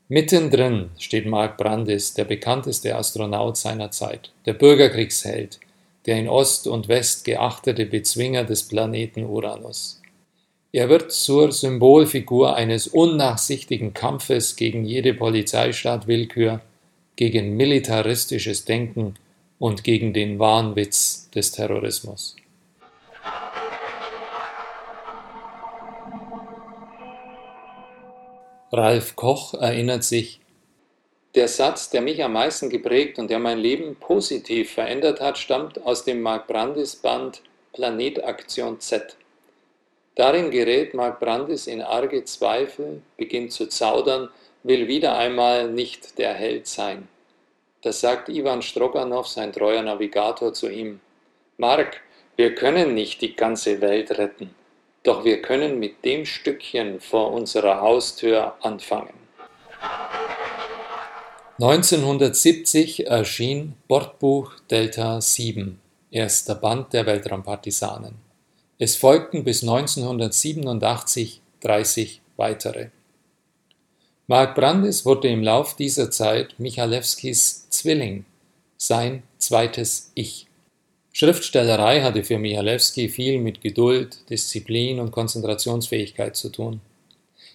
Mittendrin 0.09 0.89
steht 0.99 1.25
Mark 1.25 1.57
Brandis, 1.57 2.13
der 2.13 2.25
bekannteste 2.25 2.95
Astronaut 2.95 3.57
seiner 3.57 3.91
Zeit, 3.91 4.31
der 4.45 4.53
Bürgerkriegsheld, 4.53 5.59
der 6.05 6.17
in 6.17 6.27
Ost 6.27 6.67
und 6.67 6.87
West 6.87 7.23
geachtete 7.23 7.85
Bezwinger 7.85 8.43
des 8.43 8.67
Planeten 8.67 9.23
Uranus. 9.23 10.02
Er 10.75 10.89
wird 10.89 11.11
zur 11.11 11.51
Symbolfigur 11.51 12.55
eines 12.55 12.87
unnachsichtigen 12.87 13.93
Kampfes 13.93 14.55
gegen 14.55 14.85
jede 14.85 15.13
Polizeistaatwillkür, 15.13 16.61
gegen 17.15 17.55
militaristisches 17.55 18.65
Denken 18.65 19.13
und 19.59 19.83
gegen 19.83 20.13
den 20.13 20.39
Wahnwitz 20.39 21.29
des 21.29 21.51
Terrorismus. 21.51 22.35
Ralf 28.71 29.15
Koch 29.15 29.53
erinnert 29.53 30.03
sich, 30.03 30.39
der 31.35 31.49
Satz, 31.49 31.91
der 31.91 32.01
mich 32.01 32.23
am 32.23 32.33
meisten 32.33 32.71
geprägt 32.71 33.19
und 33.19 33.29
der 33.29 33.37
mein 33.37 33.59
Leben 33.59 33.95
positiv 33.95 34.71
verändert 34.71 35.21
hat, 35.21 35.37
stammt 35.37 35.85
aus 35.85 36.03
dem 36.03 36.21
Mark 36.23 36.47
Brandis 36.47 36.95
Band 36.95 37.43
Planetaktion 37.73 38.79
Z. 38.79 39.15
Darin 40.15 40.51
gerät 40.51 40.93
Mark 40.93 41.19
Brandis 41.19 41.65
in 41.67 41.81
arge 41.81 42.23
Zweifel, 42.25 43.01
beginnt 43.17 43.51
zu 43.51 43.67
zaudern, 43.67 44.29
will 44.61 44.87
wieder 44.87 45.17
einmal 45.17 45.69
nicht 45.69 46.17
der 46.19 46.33
Held 46.33 46.67
sein. 46.67 47.07
Das 47.81 47.99
sagt 47.99 48.29
Ivan 48.29 48.61
Stroganow, 48.61 49.27
sein 49.27 49.51
treuer 49.51 49.81
Navigator, 49.81 50.53
zu 50.53 50.69
ihm. 50.69 50.99
Mark, 51.57 52.01
wir 52.35 52.55
können 52.55 52.93
nicht 52.93 53.21
die 53.21 53.35
ganze 53.35 53.81
Welt 53.81 54.17
retten. 54.17 54.55
Doch 55.03 55.25
wir 55.25 55.41
können 55.41 55.79
mit 55.79 56.05
dem 56.05 56.25
Stückchen 56.25 57.01
vor 57.01 57.31
unserer 57.31 57.81
Haustür 57.81 58.55
anfangen. 58.61 59.13
1970 61.59 63.07
erschien 63.07 63.75
Bordbuch 63.87 64.53
Delta 64.71 65.19
7, 65.19 65.79
erster 66.09 66.55
Band 66.55 66.93
der 66.93 67.05
Weltraumpartisanen. 67.05 68.32
Es 68.79 68.95
folgten 68.95 69.43
bis 69.43 69.61
1987 69.61 71.41
30 71.61 72.21
weitere. 72.37 72.89
Mark 74.27 74.55
Brandis 74.55 75.05
wurde 75.05 75.27
im 75.27 75.43
Lauf 75.43 75.75
dieser 75.75 76.09
Zeit 76.09 76.55
Michalewskis 76.57 77.69
Zwilling, 77.69 78.25
sein 78.77 79.23
zweites 79.37 80.11
Ich. 80.15 80.47
Schriftstellerei 81.11 82.01
hatte 82.01 82.23
für 82.23 82.39
Michalewski 82.39 83.09
viel 83.09 83.39
mit 83.39 83.61
Geduld, 83.61 84.27
Disziplin 84.29 84.99
und 84.99 85.11
Konzentrationsfähigkeit 85.11 86.35
zu 86.35 86.49
tun. 86.49 86.81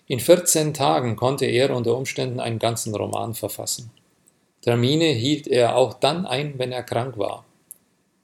In 0.07 0.21
14 0.21 0.73
Tagen 0.73 1.17
konnte 1.17 1.47
er 1.47 1.75
unter 1.75 1.97
Umständen 1.97 2.39
einen 2.39 2.61
ganzen 2.61 2.95
Roman 2.95 3.35
verfassen. 3.35 3.91
Termine 4.63 5.07
hielt 5.07 5.49
er 5.49 5.77
auch 5.77 5.95
dann 5.95 6.27
ein, 6.27 6.59
wenn 6.59 6.71
er 6.71 6.85
krank 6.85 7.19
war. 7.19 7.45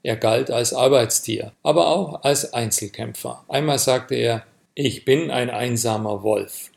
Er 0.04 0.16
galt 0.16 0.50
als 0.50 0.74
Arbeitstier, 0.74 1.52
aber 1.62 1.88
auch 1.88 2.22
als 2.24 2.52
Einzelkämpfer. 2.52 3.42
Einmal 3.48 3.78
sagte 3.78 4.14
er, 4.14 4.44
ich 4.74 5.06
bin 5.06 5.30
ein 5.30 5.48
einsamer 5.48 6.22
Wolf. 6.22 6.70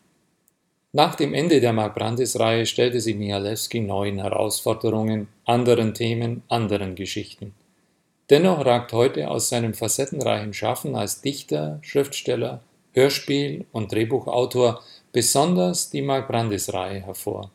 Nach 0.94 1.14
dem 1.14 1.34
Ende 1.34 1.60
der 1.60 1.74
Mark 1.74 1.96
Brandis-Reihe 1.96 2.66
stellte 2.66 3.02
sich 3.02 3.18
Michalewski 3.18 3.82
neuen 3.82 4.20
Herausforderungen, 4.20 5.28
anderen 5.44 5.94
Themen, 5.94 6.42
anderen 6.48 6.96
Geschichten. 6.96 7.54
Dennoch 8.30 8.66
ragt 8.66 8.94
heute 8.94 9.30
aus 9.30 9.50
seinem 9.50 9.74
facettenreichen 9.74 10.54
Schaffen 10.54 10.96
als 10.96 11.22
Dichter, 11.22 11.80
Schriftsteller, 11.82 12.62
Hörspiel- 12.94 13.66
und 13.74 13.92
Drehbuchautor 13.92 14.82
besonders 15.12 15.90
die 15.90 16.02
Mark 16.02 16.30
Brandis-Reihe 16.30 17.06
hervor. 17.06 17.52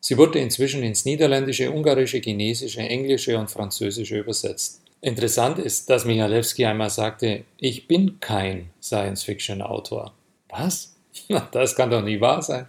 Sie 0.00 0.18
wurde 0.18 0.40
inzwischen 0.40 0.82
ins 0.82 1.06
Niederländische, 1.06 1.70
Ungarische, 1.70 2.18
Chinesische, 2.18 2.80
Englische 2.80 3.38
und 3.38 3.50
Französische 3.50 4.18
übersetzt. 4.18 4.79
Interessant 5.02 5.58
ist, 5.58 5.88
dass 5.88 6.04
Michalewski 6.04 6.66
einmal 6.66 6.90
sagte, 6.90 7.44
ich 7.56 7.88
bin 7.88 8.20
kein 8.20 8.70
Science-Fiction-Autor. 8.82 10.12
Was? 10.48 10.96
Das 11.52 11.74
kann 11.74 11.90
doch 11.90 12.02
nie 12.02 12.20
wahr 12.20 12.42
sein. 12.42 12.66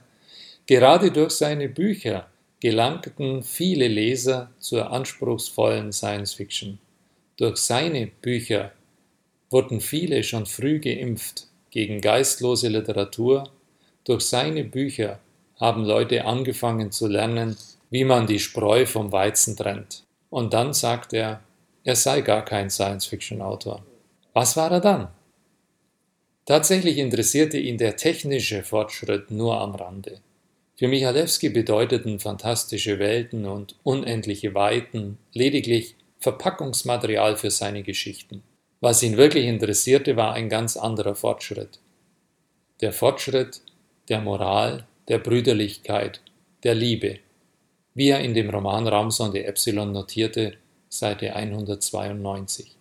Gerade 0.65 1.11
durch 1.11 1.33
seine 1.33 1.67
Bücher 1.67 2.27
gelangten 2.61 3.43
viele 3.43 3.87
Leser 3.87 4.51
zur 4.59 4.91
anspruchsvollen 4.91 5.91
Science-Fiction. 5.91 6.79
Durch 7.35 7.57
seine 7.57 8.07
Bücher 8.07 8.71
wurden 9.49 9.81
viele 9.81 10.23
schon 10.23 10.45
früh 10.45 10.79
geimpft 10.79 11.47
gegen 11.71 11.99
geistlose 11.99 12.69
Literatur. 12.69 13.49
Durch 14.05 14.23
seine 14.23 14.63
Bücher 14.63 15.19
haben 15.59 15.83
Leute 15.83 16.25
angefangen 16.25 16.91
zu 16.91 17.07
lernen, 17.07 17.57
wie 17.89 18.05
man 18.05 18.25
die 18.25 18.39
Spreu 18.39 18.85
vom 18.85 19.11
Weizen 19.11 19.57
trennt. 19.57 20.03
Und 20.29 20.53
dann 20.53 20.73
sagt 20.73 21.13
er, 21.13 21.41
er 21.83 21.95
sei 21.95 22.21
gar 22.21 22.45
kein 22.45 22.69
Science-Fiction-Autor. 22.69 23.83
Was 24.33 24.55
war 24.55 24.71
er 24.71 24.79
dann? 24.79 25.07
Tatsächlich 26.45 26.97
interessierte 26.97 27.57
ihn 27.57 27.77
der 27.77 27.95
technische 27.95 28.63
Fortschritt 28.63 29.31
nur 29.31 29.59
am 29.59 29.75
Rande. 29.75 30.19
Für 30.77 30.87
Michalewski 30.87 31.49
bedeuteten 31.49 32.19
fantastische 32.19 32.97
Welten 32.97 33.45
und 33.45 33.75
unendliche 33.83 34.53
Weiten 34.55 35.17
lediglich 35.33 35.95
Verpackungsmaterial 36.19 37.37
für 37.37 37.51
seine 37.51 37.83
Geschichten. 37.83 38.43
Was 38.79 39.03
ihn 39.03 39.17
wirklich 39.17 39.45
interessierte, 39.45 40.15
war 40.15 40.33
ein 40.33 40.49
ganz 40.49 40.77
anderer 40.77 41.15
Fortschritt. 41.15 41.79
Der 42.81 42.93
Fortschritt 42.93 43.61
der 44.09 44.21
Moral, 44.21 44.85
der 45.07 45.19
Brüderlichkeit, 45.19 46.21
der 46.63 46.75
Liebe, 46.75 47.19
wie 47.93 48.09
er 48.09 48.21
in 48.21 48.33
dem 48.33 48.49
Roman 48.49 48.87
Raumsonde 48.87 49.43
Epsilon 49.43 49.91
notierte, 49.91 50.53
Seite 50.93 51.33
192. 51.33 52.75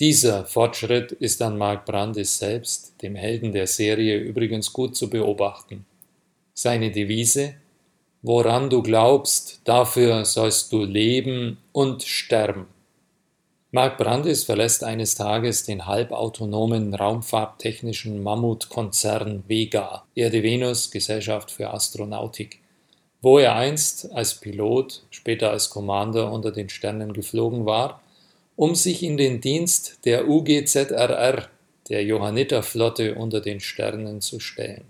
Dieser 0.00 0.46
Fortschritt 0.46 1.12
ist 1.12 1.42
an 1.42 1.58
Mark 1.58 1.84
Brandis 1.84 2.38
selbst, 2.38 2.94
dem 3.02 3.14
Helden 3.14 3.52
der 3.52 3.66
Serie, 3.66 4.16
übrigens 4.16 4.72
gut 4.72 4.96
zu 4.96 5.10
beobachten. 5.10 5.84
Seine 6.54 6.90
Devise 6.90 7.56
Woran 8.22 8.70
du 8.70 8.82
glaubst, 8.82 9.60
dafür 9.64 10.24
sollst 10.24 10.72
du 10.72 10.82
leben 10.82 11.58
und 11.72 12.04
sterben. 12.04 12.68
Mark 13.70 13.98
Brandis 13.98 14.44
verlässt 14.44 14.82
eines 14.82 15.14
Tages 15.14 15.64
den 15.64 15.84
halbautonomen 15.84 16.94
raumfahrttechnischen 16.94 18.22
Mammutkonzern 18.22 19.44
Vega, 19.46 20.04
Erde 20.14 20.42
Venus 20.42 20.90
Gesellschaft 20.90 21.50
für 21.50 21.74
Astronautik, 21.74 22.61
wo 23.22 23.38
er 23.38 23.54
einst 23.54 24.12
als 24.12 24.34
Pilot, 24.34 25.02
später 25.10 25.50
als 25.52 25.70
Commander 25.70 26.32
unter 26.32 26.50
den 26.50 26.68
Sternen 26.68 27.12
geflogen 27.12 27.64
war, 27.64 28.02
um 28.56 28.74
sich 28.74 29.02
in 29.02 29.16
den 29.16 29.40
Dienst 29.40 30.00
der 30.04 30.28
UGZRR, 30.28 31.48
der 31.88 32.04
Johanniterflotte 32.04 33.14
unter 33.14 33.40
den 33.40 33.60
Sternen, 33.60 34.20
zu 34.20 34.40
stellen. 34.40 34.84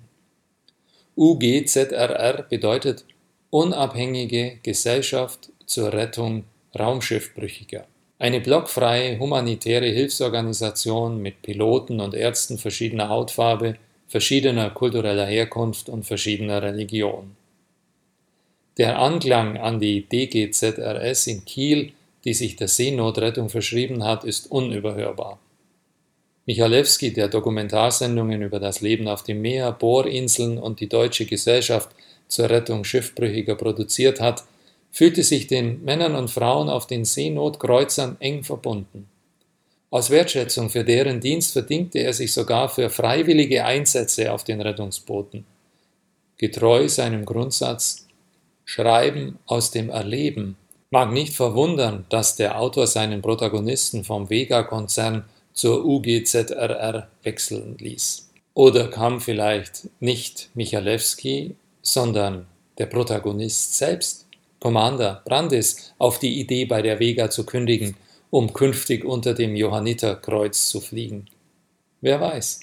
UGZRR 1.16 2.44
bedeutet 2.48 3.04
Unabhängige 3.50 4.58
Gesellschaft 4.62 5.50
zur 5.66 5.92
Rettung 5.92 6.44
Raumschiffbrüchiger. 6.78 7.84
Eine 8.18 8.40
blockfreie 8.40 9.18
humanitäre 9.18 9.88
Hilfsorganisation 9.88 11.20
mit 11.20 11.42
Piloten 11.42 12.00
und 12.00 12.14
Ärzten 12.14 12.56
verschiedener 12.56 13.10
Hautfarbe, 13.10 13.76
verschiedener 14.08 14.70
kultureller 14.70 15.26
Herkunft 15.26 15.90
und 15.90 16.04
verschiedener 16.04 16.62
Religion. 16.62 17.36
Der 18.78 18.98
Anklang 18.98 19.58
an 19.58 19.80
die 19.80 20.08
DGZRS 20.08 21.26
in 21.26 21.44
Kiel, 21.44 21.92
die 22.24 22.32
sich 22.32 22.56
der 22.56 22.68
Seenotrettung 22.68 23.50
verschrieben 23.50 24.04
hat, 24.04 24.24
ist 24.24 24.50
unüberhörbar. 24.50 25.38
Michalewski, 26.46 27.12
der 27.12 27.28
Dokumentarsendungen 27.28 28.42
über 28.42 28.58
das 28.58 28.80
Leben 28.80 29.08
auf 29.08 29.22
dem 29.22 29.42
Meer, 29.42 29.72
Bohrinseln 29.72 30.58
und 30.58 30.80
die 30.80 30.88
Deutsche 30.88 31.26
Gesellschaft 31.26 31.90
zur 32.26 32.50
Rettung 32.50 32.84
Schiffbrüchiger 32.84 33.54
produziert 33.54 34.20
hat, 34.20 34.44
fühlte 34.90 35.22
sich 35.22 35.46
den 35.46 35.84
Männern 35.84 36.14
und 36.14 36.30
Frauen 36.30 36.68
auf 36.68 36.86
den 36.86 37.04
Seenotkreuzern 37.04 38.16
eng 38.20 38.42
verbunden. 38.42 39.08
Aus 39.90 40.10
Wertschätzung 40.10 40.70
für 40.70 40.84
deren 40.84 41.20
Dienst 41.20 41.52
verdingte 41.52 41.98
er 41.98 42.14
sich 42.14 42.32
sogar 42.32 42.70
für 42.70 42.88
freiwillige 42.88 43.64
Einsätze 43.64 44.32
auf 44.32 44.42
den 44.42 44.60
Rettungsbooten. 44.62 45.44
Getreu 46.38 46.88
seinem 46.88 47.24
Grundsatz 47.24 48.01
Schreiben 48.64 49.38
aus 49.46 49.70
dem 49.70 49.90
Erleben 49.90 50.56
mag 50.90 51.10
nicht 51.12 51.34
verwundern, 51.34 52.04
dass 52.10 52.36
der 52.36 52.60
Autor 52.60 52.86
seinen 52.86 53.22
Protagonisten 53.22 54.04
vom 54.04 54.28
Vega-Konzern 54.28 55.24
zur 55.52 55.84
UGZRR 55.84 57.08
wechseln 57.22 57.76
ließ. 57.78 58.28
Oder 58.54 58.88
kam 58.88 59.20
vielleicht 59.20 59.88
nicht 60.00 60.50
Michalewski, 60.54 61.56
sondern 61.80 62.46
der 62.78 62.86
Protagonist 62.86 63.76
selbst? 63.76 64.26
Commander 64.60 65.22
Brandis 65.24 65.92
auf 65.98 66.18
die 66.18 66.38
Idee, 66.38 66.66
bei 66.66 66.82
der 66.82 67.00
Vega 67.00 67.30
zu 67.30 67.44
kündigen, 67.44 67.96
um 68.30 68.52
künftig 68.52 69.04
unter 69.04 69.34
dem 69.34 69.56
Johanniterkreuz 69.56 70.68
zu 70.68 70.80
fliegen. 70.80 71.26
Wer 72.00 72.20
weiß. 72.20 72.60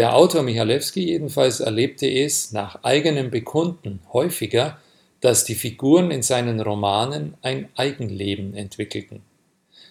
Der 0.00 0.16
Autor 0.16 0.42
Michalewski 0.44 1.04
jedenfalls 1.04 1.60
erlebte 1.60 2.10
es 2.10 2.52
nach 2.52 2.84
eigenem 2.84 3.30
Bekunden 3.30 4.00
häufiger, 4.14 4.78
dass 5.20 5.44
die 5.44 5.54
Figuren 5.54 6.10
in 6.10 6.22
seinen 6.22 6.58
Romanen 6.58 7.34
ein 7.42 7.68
Eigenleben 7.76 8.54
entwickelten. 8.54 9.20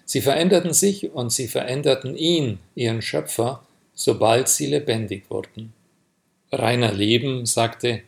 Sie 0.05 0.21
veränderten 0.21 0.73
sich 0.73 1.11
und 1.11 1.31
sie 1.31 1.47
veränderten 1.47 2.17
ihn, 2.17 2.57
ihren 2.73 3.03
Schöpfer, 3.03 3.63
sobald 3.93 4.49
sie 4.49 4.65
lebendig 4.65 5.29
wurden. 5.29 5.73
Rainer 6.51 6.91
Leben 6.91 7.45
sagte, 7.45 8.01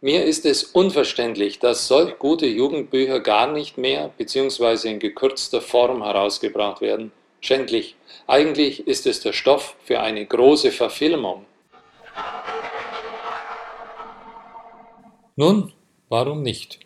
mir 0.00 0.24
ist 0.24 0.44
es 0.44 0.64
unverständlich, 0.64 1.60
dass 1.60 1.86
solch 1.86 2.18
gute 2.18 2.46
Jugendbücher 2.46 3.20
gar 3.20 3.52
nicht 3.52 3.78
mehr 3.78 4.10
bzw. 4.18 4.90
in 4.90 4.98
gekürzter 4.98 5.60
Form 5.60 6.02
herausgebracht 6.02 6.80
werden. 6.80 7.12
Schändlich. 7.40 7.94
Eigentlich 8.26 8.86
ist 8.86 9.06
es 9.06 9.20
der 9.20 9.32
Stoff 9.32 9.76
für 9.84 10.00
eine 10.00 10.24
große 10.24 10.72
Verfilmung. 10.72 11.44
Nun, 15.36 15.72
warum 16.08 16.42
nicht? 16.42 16.80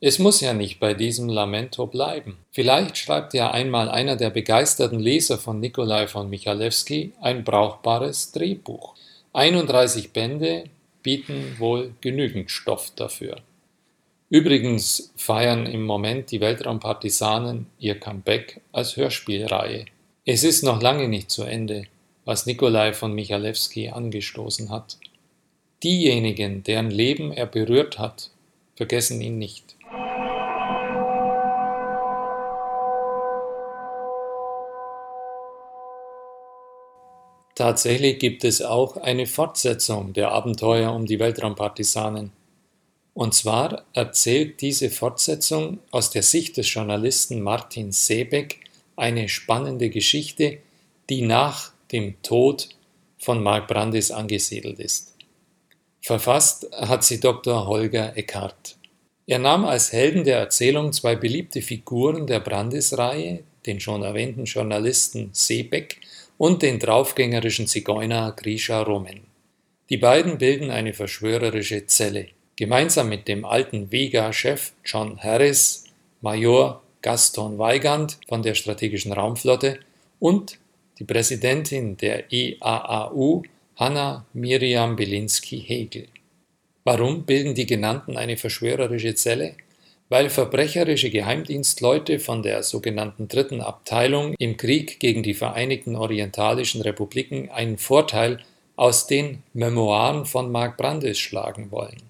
Es 0.00 0.18
muss 0.18 0.40
ja 0.40 0.52
nicht 0.52 0.78
bei 0.78 0.94
diesem 0.94 1.28
Lamento 1.28 1.86
bleiben. 1.86 2.38
Vielleicht 2.52 2.98
schreibt 2.98 3.34
ja 3.34 3.50
einmal 3.50 3.88
einer 3.88 4.16
der 4.16 4.30
begeisterten 4.30 5.00
Leser 5.00 5.38
von 5.38 5.58
Nikolai 5.58 6.06
von 6.06 6.30
Michalewski 6.30 7.12
ein 7.20 7.44
brauchbares 7.44 8.32
Drehbuch. 8.32 8.94
31 9.32 10.12
Bände, 10.12 10.64
bieten 11.06 11.54
wohl 11.60 11.94
genügend 12.00 12.50
Stoff 12.50 12.90
dafür. 12.96 13.36
Übrigens 14.28 15.12
feiern 15.14 15.64
im 15.66 15.84
Moment 15.84 16.32
die 16.32 16.40
Weltraumpartisanen 16.40 17.66
ihr 17.78 18.00
Comeback 18.00 18.60
als 18.72 18.96
Hörspielreihe. 18.96 19.84
Es 20.28 20.42
ist 20.42 20.64
noch 20.64 20.82
lange 20.82 21.06
nicht 21.06 21.30
zu 21.30 21.44
Ende, 21.44 21.86
was 22.24 22.46
Nikolai 22.46 22.92
von 22.92 23.12
Michalewski 23.12 23.90
angestoßen 23.90 24.70
hat. 24.70 24.98
Diejenigen, 25.84 26.64
deren 26.64 26.90
Leben 26.90 27.30
er 27.30 27.46
berührt 27.46 28.00
hat, 28.00 28.32
vergessen 28.74 29.20
ihn 29.20 29.38
nicht. 29.38 29.76
Tatsächlich 37.54 38.18
gibt 38.18 38.42
es 38.42 38.62
auch 38.62 38.96
eine 38.96 39.26
Fortsetzung 39.26 40.12
der 40.12 40.32
Abenteuer 40.32 40.92
um 40.92 41.06
die 41.06 41.20
Weltraumpartisanen. 41.20 42.32
Und 43.14 43.32
zwar 43.32 43.84
erzählt 43.92 44.60
diese 44.60 44.90
Fortsetzung 44.90 45.78
aus 45.92 46.10
der 46.10 46.24
Sicht 46.24 46.56
des 46.56 46.74
Journalisten 46.74 47.42
Martin 47.42 47.92
Seebeck 47.92 48.65
eine 48.96 49.28
spannende 49.28 49.90
Geschichte, 49.90 50.58
die 51.08 51.22
nach 51.22 51.72
dem 51.92 52.20
Tod 52.22 52.70
von 53.18 53.42
Mark 53.42 53.68
Brandis 53.68 54.10
angesiedelt 54.10 54.78
ist. 54.78 55.14
Verfasst 56.02 56.68
hat 56.72 57.04
sie 57.04 57.20
Dr. 57.20 57.66
Holger 57.66 58.16
Eckhardt. 58.16 58.76
Er 59.26 59.40
nahm 59.40 59.64
als 59.64 59.92
Helden 59.92 60.22
der 60.22 60.38
Erzählung 60.38 60.92
zwei 60.92 61.16
beliebte 61.16 61.62
Figuren 61.62 62.26
der 62.26 62.40
Brandis-Reihe, 62.40 63.42
den 63.66 63.80
schon 63.80 64.02
erwähnten 64.02 64.44
Journalisten 64.44 65.30
Seebeck 65.32 66.00
und 66.38 66.62
den 66.62 66.78
draufgängerischen 66.78 67.66
Zigeuner 67.66 68.32
Grisha 68.36 68.82
Romen. 68.82 69.22
Die 69.90 69.96
beiden 69.96 70.38
bilden 70.38 70.70
eine 70.70 70.94
verschwörerische 70.94 71.86
Zelle. 71.86 72.28
Gemeinsam 72.54 73.08
mit 73.08 73.28
dem 73.28 73.44
alten 73.44 73.90
Vega-Chef 73.90 74.72
John 74.84 75.18
Harris, 75.18 75.84
Major 76.20 76.82
Gaston 77.06 77.56
Weigand 77.56 78.18
von 78.28 78.42
der 78.42 78.56
strategischen 78.56 79.12
Raumflotte 79.12 79.78
und 80.18 80.58
die 80.98 81.04
Präsidentin 81.04 81.96
der 81.96 82.32
EAAU, 82.32 83.44
Hanna 83.76 84.26
Miriam 84.32 84.96
Belinsky-Hegel. 84.96 86.08
Warum 86.82 87.22
bilden 87.22 87.54
die 87.54 87.66
genannten 87.66 88.16
eine 88.16 88.36
verschwörerische 88.36 89.14
Zelle? 89.14 89.54
weil 90.08 90.30
verbrecherische 90.30 91.10
Geheimdienstleute 91.10 92.20
von 92.20 92.44
der 92.44 92.62
sogenannten 92.62 93.26
Dritten 93.26 93.60
Abteilung 93.60 94.34
im 94.38 94.56
Krieg 94.56 95.00
gegen 95.00 95.24
die 95.24 95.34
Vereinigten 95.34 95.96
Orientalischen 95.96 96.80
Republiken 96.80 97.50
einen 97.50 97.76
Vorteil 97.76 98.38
aus 98.76 99.08
den 99.08 99.42
Memoiren 99.52 100.24
von 100.24 100.52
Mark 100.52 100.76
Brandis 100.76 101.18
schlagen 101.18 101.72
wollen. 101.72 102.05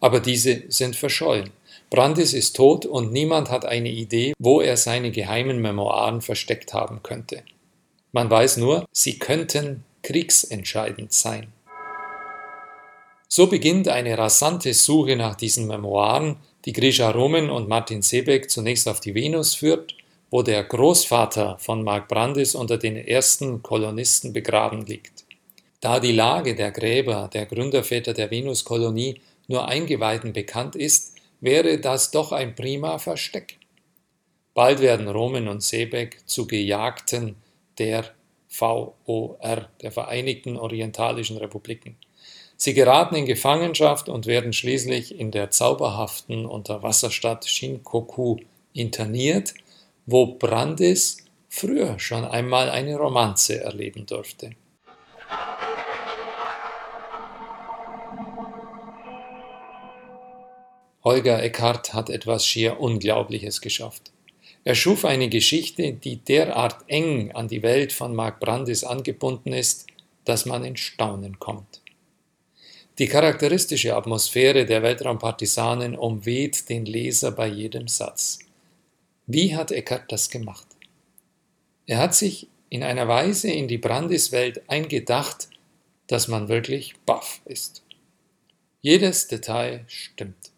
Aber 0.00 0.20
diese 0.20 0.64
sind 0.68 0.96
verschollen. 0.96 1.50
Brandis 1.90 2.32
ist 2.32 2.56
tot 2.56 2.84
und 2.84 3.12
niemand 3.12 3.50
hat 3.50 3.64
eine 3.64 3.90
Idee, 3.90 4.34
wo 4.38 4.60
er 4.60 4.76
seine 4.76 5.10
geheimen 5.10 5.60
Memoiren 5.60 6.20
versteckt 6.20 6.74
haben 6.74 7.02
könnte. 7.02 7.42
Man 8.12 8.28
weiß 8.28 8.56
nur, 8.56 8.86
sie 8.92 9.18
könnten 9.18 9.84
kriegsentscheidend 10.02 11.12
sein. 11.12 11.52
So 13.28 13.46
beginnt 13.48 13.88
eine 13.88 14.16
rasante 14.16 14.72
Suche 14.72 15.16
nach 15.16 15.34
diesen 15.34 15.66
Memoiren, 15.66 16.36
die 16.64 16.72
Grisha 16.72 17.10
Romen 17.10 17.50
und 17.50 17.68
Martin 17.68 18.02
Seebeck 18.02 18.50
zunächst 18.50 18.88
auf 18.88 19.00
die 19.00 19.14
Venus 19.14 19.54
führt, 19.54 19.94
wo 20.30 20.42
der 20.42 20.64
Großvater 20.64 21.58
von 21.58 21.84
Mark 21.84 22.08
Brandis 22.08 22.54
unter 22.54 22.78
den 22.78 22.96
ersten 22.96 23.62
Kolonisten 23.62 24.32
begraben 24.32 24.86
liegt. 24.86 25.24
Da 25.80 26.00
die 26.00 26.12
Lage 26.12 26.54
der 26.54 26.72
Gräber 26.72 27.30
der 27.32 27.46
Gründerväter 27.46 28.12
der 28.12 28.30
Venuskolonie 28.30 29.20
nur 29.48 29.68
Eingeweihten 29.68 30.32
bekannt 30.32 30.76
ist, 30.76 31.16
wäre 31.40 31.78
das 31.78 32.10
doch 32.10 32.32
ein 32.32 32.54
prima 32.54 32.98
Versteck. 32.98 33.58
Bald 34.54 34.80
werden 34.80 35.08
Romen 35.08 35.48
und 35.48 35.62
Seebeck 35.62 36.20
zu 36.26 36.46
Gejagten 36.46 37.36
der 37.78 38.06
VOR, 38.48 39.68
der 39.82 39.92
Vereinigten 39.92 40.56
Orientalischen 40.56 41.36
Republiken. 41.36 41.96
Sie 42.56 42.72
geraten 42.72 43.16
in 43.16 43.26
Gefangenschaft 43.26 44.08
und 44.08 44.24
werden 44.24 44.54
schließlich 44.54 45.18
in 45.18 45.30
der 45.30 45.50
zauberhaften 45.50 46.46
Unterwasserstadt 46.46 47.44
Shinkoku 47.44 48.38
interniert, 48.72 49.52
wo 50.06 50.26
Brandis 50.26 51.18
früher 51.50 51.98
schon 51.98 52.24
einmal 52.24 52.70
eine 52.70 52.96
Romanze 52.96 53.60
erleben 53.60 54.06
durfte. 54.06 54.52
Holger 61.06 61.40
Eckhart 61.40 61.94
hat 61.94 62.10
etwas 62.10 62.44
schier 62.44 62.80
Unglaubliches 62.80 63.60
geschafft. 63.60 64.10
Er 64.64 64.74
schuf 64.74 65.04
eine 65.04 65.28
Geschichte, 65.28 65.92
die 65.92 66.16
derart 66.16 66.78
eng 66.88 67.30
an 67.30 67.46
die 67.46 67.62
Welt 67.62 67.92
von 67.92 68.12
Mark 68.12 68.40
Brandis 68.40 68.82
angebunden 68.82 69.52
ist, 69.52 69.86
dass 70.24 70.46
man 70.46 70.64
in 70.64 70.76
Staunen 70.76 71.38
kommt. 71.38 71.80
Die 72.98 73.06
charakteristische 73.06 73.94
Atmosphäre 73.94 74.66
der 74.66 74.82
Weltraumpartisanen 74.82 75.96
umweht 75.96 76.68
den 76.68 76.86
Leser 76.86 77.30
bei 77.30 77.46
jedem 77.46 77.86
Satz. 77.86 78.40
Wie 79.28 79.54
hat 79.54 79.70
Eckart 79.70 80.10
das 80.10 80.28
gemacht? 80.28 80.66
Er 81.86 81.98
hat 81.98 82.16
sich 82.16 82.48
in 82.68 82.82
einer 82.82 83.06
Weise 83.06 83.52
in 83.52 83.68
die 83.68 83.78
Brandis-Welt 83.78 84.68
eingedacht, 84.68 85.50
dass 86.08 86.26
man 86.26 86.48
wirklich 86.48 86.94
baff 87.06 87.42
ist. 87.44 87.84
Jedes 88.82 89.28
Detail 89.28 89.84
stimmt. 89.86 90.50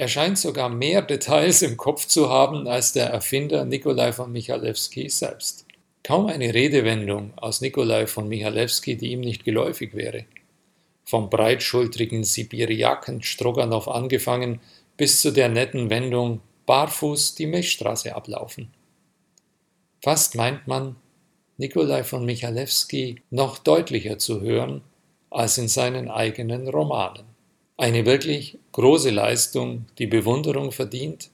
Er 0.00 0.08
scheint 0.08 0.38
sogar 0.38 0.70
mehr 0.70 1.02
Details 1.02 1.60
im 1.60 1.76
Kopf 1.76 2.06
zu 2.06 2.30
haben 2.30 2.66
als 2.66 2.94
der 2.94 3.08
Erfinder 3.08 3.66
Nikolai 3.66 4.14
von 4.14 4.32
Michalewski 4.32 5.10
selbst. 5.10 5.66
Kaum 6.02 6.28
eine 6.28 6.54
Redewendung 6.54 7.36
aus 7.36 7.60
Nikolai 7.60 8.06
von 8.06 8.26
Michalewski, 8.26 8.96
die 8.96 9.12
ihm 9.12 9.20
nicht 9.20 9.44
geläufig 9.44 9.94
wäre. 9.94 10.24
Vom 11.04 11.28
breitschultrigen 11.28 12.24
Sibiriaken 12.24 13.22
Stroganow 13.22 13.88
angefangen 13.88 14.62
bis 14.96 15.20
zu 15.20 15.32
der 15.32 15.50
netten 15.50 15.90
Wendung 15.90 16.40
barfuß 16.64 17.34
die 17.34 17.46
Milchstraße 17.46 18.16
ablaufen. 18.16 18.72
Fast 20.02 20.34
meint 20.34 20.66
man, 20.66 20.96
Nikolai 21.58 22.04
von 22.04 22.24
Michalewski 22.24 23.20
noch 23.28 23.58
deutlicher 23.58 24.16
zu 24.16 24.40
hören 24.40 24.80
als 25.28 25.58
in 25.58 25.68
seinen 25.68 26.08
eigenen 26.08 26.68
Romanen. 26.68 27.29
Eine 27.80 28.04
wirklich 28.04 28.58
große 28.72 29.08
Leistung, 29.08 29.86
die 29.96 30.06
Bewunderung 30.06 30.70
verdient 30.70 31.30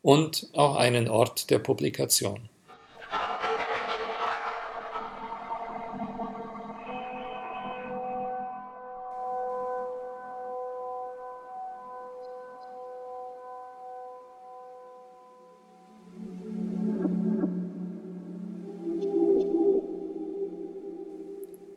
und 0.00 0.48
auch 0.54 0.76
einen 0.76 1.10
Ort 1.10 1.50
der 1.50 1.58
Publikation. 1.58 2.48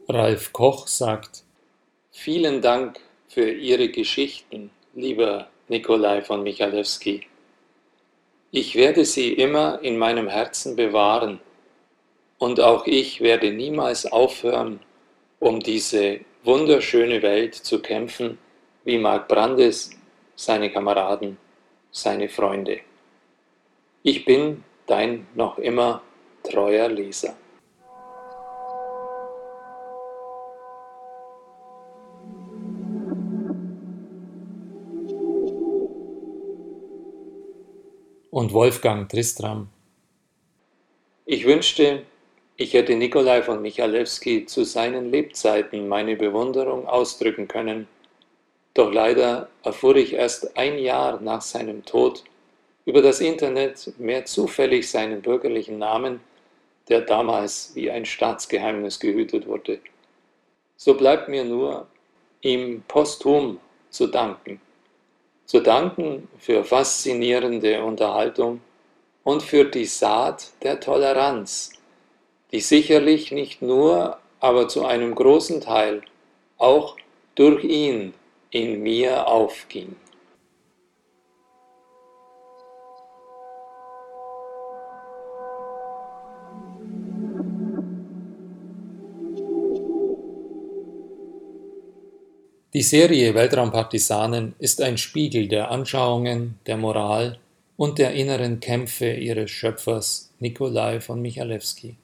Ralf 0.07 0.53
Koch 0.53 0.88
sagt, 0.88 1.43
vielen 2.13 2.62
Dank 2.62 3.01
für 3.34 3.50
Ihre 3.50 3.89
Geschichten, 3.89 4.69
lieber 4.93 5.48
Nikolai 5.67 6.22
von 6.22 6.43
Michalewski. 6.43 7.26
Ich 8.52 8.76
werde 8.76 9.06
sie 9.06 9.34
immer 9.34 9.80
in 9.82 9.98
meinem 9.98 10.28
Herzen 10.28 10.76
bewahren 10.76 11.39
und 12.38 12.60
auch 12.60 12.86
ich 12.86 13.22
werde 13.22 13.52
niemals 13.52 14.06
aufhören, 14.06 14.80
um 15.39 15.60
diese 15.60 16.19
wunderschöne 16.43 17.24
Welt 17.24 17.56
zu 17.56 17.82
kämpfen, 17.82 18.38
wie 18.84 19.00
Mark 19.00 19.28
Brandes, 19.28 19.91
seine 20.36 20.69
Kameraden, 20.72 21.38
seine 21.91 22.30
Freunde. 22.30 22.82
Ich 24.04 24.26
bin 24.26 24.63
dein 24.86 25.26
noch 25.34 25.58
immer 25.58 26.04
treuer 26.43 26.89
Leser. 26.89 27.36
Und 38.43 38.51
Wolfgang 38.51 39.08
Tristram. 39.08 39.69
Ich 41.25 41.45
wünschte, 41.45 42.03
ich 42.58 42.73
hätte 42.73 42.93
Nikolai 42.93 43.41
von 43.41 43.62
Michalewski 43.62 44.45
zu 44.45 44.65
seinen 44.65 45.12
Lebzeiten 45.12 45.88
meine 45.88 46.17
Bewunderung 46.17 46.86
ausdrücken 46.86 47.47
können, 47.47 47.88
doch 48.73 48.91
leider 48.91 49.47
erfuhr 49.63 49.95
ich 49.95 50.12
erst 50.12 50.58
ein 50.58 50.77
Jahr 50.77 51.21
nach 51.21 51.41
seinem 51.41 51.86
Tod 51.86 52.25
über 52.84 53.01
das 53.01 53.21
Internet 53.21 53.93
mehr 53.97 54.25
zufällig 54.25 54.91
seinen 54.91 55.21
bürgerlichen 55.21 55.79
Namen, 55.79 56.19
der 56.89 56.99
damals 56.99 57.71
wie 57.75 57.89
ein 57.89 58.03
Staatsgeheimnis 58.03 58.99
gehütet 58.99 59.47
wurde. 59.47 59.79
So 60.75 60.95
bleibt 60.95 61.29
mir 61.29 61.45
nur, 61.45 61.88
ihm 62.41 62.84
posthum 62.89 63.60
zu 63.89 64.08
danken 64.08 64.60
zu 65.45 65.60
danken 65.60 66.27
für 66.39 66.63
faszinierende 66.63 67.84
Unterhaltung 67.84 68.62
und 69.23 69.43
für 69.43 69.65
die 69.65 69.86
Saat 69.86 70.51
der 70.63 70.79
Toleranz, 70.79 71.71
die 72.51 72.62
sicherlich 72.62 73.32
nicht 73.32 73.62
nur, 73.62 74.17
aber 74.39 74.67
zu 74.67 74.86
einem 74.86 75.15
großen 75.15 75.62
Teil 75.62 76.01
auch 76.58 76.97
durch 77.36 77.63
ihn 77.63 78.13
in 78.51 78.84
mir 78.84 79.27
aufging. 79.27 79.95
Die 92.75 92.81
Serie 92.81 93.36
Weltraumpartisanen 93.36 94.55
ist 94.57 94.81
ein 94.81 94.97
Spiegel 94.97 95.47
der 95.47 95.69
Anschauungen, 95.69 96.57
der 96.65 96.75
Moral 96.75 97.38
und 97.77 97.99
der 97.99 98.13
inneren 98.15 98.62
Kämpfe 98.62 99.13
ihres 99.13 99.51
Schöpfers 99.51 100.31
Nikolai 100.39 100.99
von 100.99 101.21
Michalewski. 101.21 101.97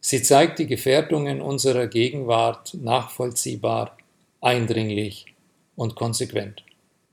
Sie 0.00 0.20
zeigt 0.20 0.58
die 0.58 0.66
Gefährdungen 0.66 1.40
unserer 1.40 1.86
Gegenwart 1.86 2.74
nachvollziehbar, 2.74 3.96
eindringlich 4.40 5.26
und 5.76 5.94
konsequent. 5.94 6.64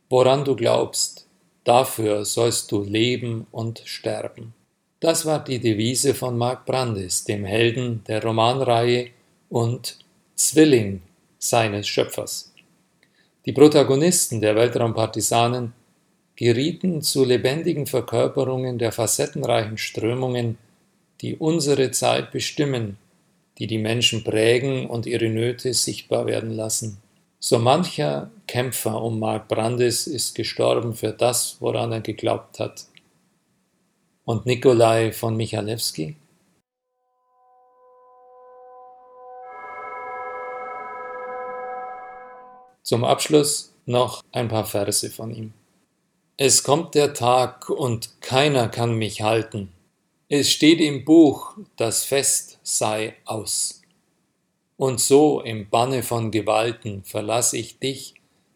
Woran 0.09 0.43
du 0.43 0.55
glaubst, 0.55 1.27
dafür 1.65 2.25
sollst 2.25 2.71
du 2.71 2.81
leben 2.81 3.45
und 3.51 3.83
sterben. 3.85 4.55
Das 5.01 5.27
war 5.27 5.43
die 5.43 5.59
Devise 5.59 6.15
von 6.15 6.35
Mark 6.35 6.65
Brandis, 6.65 7.25
dem 7.25 7.45
Helden 7.45 8.03
der 8.07 8.23
Romanreihe 8.23 9.09
und 9.49 9.99
Zwilling 10.33 11.03
seines 11.37 11.87
Schöpfers. 11.87 12.54
Die 13.45 13.53
Protagonisten 13.53 14.41
der 14.41 14.55
Weltraumpartisanen 14.55 15.73
gerieten 16.35 17.03
zu 17.03 17.23
lebendigen 17.23 17.85
Verkörperungen 17.85 18.79
der 18.79 18.91
facettenreichen 18.91 19.77
Strömungen, 19.77 20.57
die 21.21 21.35
unsere 21.35 21.91
Zeit 21.91 22.31
bestimmen, 22.31 22.97
die 23.59 23.67
die 23.67 23.77
Menschen 23.77 24.23
prägen 24.23 24.87
und 24.87 25.05
ihre 25.05 25.29
Nöte 25.29 25.73
sichtbar 25.73 26.25
werden 26.25 26.51
lassen. 26.51 26.97
So 27.39 27.59
mancher 27.59 28.31
Kämpfer 28.47 28.99
um 29.01 29.19
Mark 29.19 29.47
Brandis 29.47 30.07
ist 30.07 30.33
gestorben 30.33 30.95
für 30.95 31.11
das, 31.11 31.57
woran 31.59 31.91
er 31.91 32.01
geglaubt 32.01 32.59
hat. 32.59 32.85
Und 34.25 34.47
Nikolai 34.47 35.11
von 35.11 35.37
Michalewski? 35.37 36.15
Zum 42.85 43.03
Abschluss 43.03 43.73
noch 43.87 44.23
ein 44.31 44.47
paar 44.47 44.65
Verse 44.65 45.09
von 45.09 45.33
ihm. 45.33 45.53
Es 46.37 46.61
kommt 46.61 46.93
der 46.93 47.15
Tag 47.15 47.67
und 47.67 48.21
keiner 48.21 48.69
kann 48.69 48.93
mich 48.93 49.23
halten. 49.23 49.71
Es 50.29 50.51
steht 50.51 50.79
im 50.79 51.03
Buch, 51.03 51.57
das 51.77 52.03
Fest 52.03 52.59
sei 52.61 53.15
aus. 53.25 53.81
Und 54.77 54.99
so 54.99 55.41
im 55.41 55.67
Banne 55.67 56.03
von 56.03 56.29
Gewalten 56.29 57.03
verlasse 57.03 57.57
ich 57.57 57.79
dich, 57.79 58.13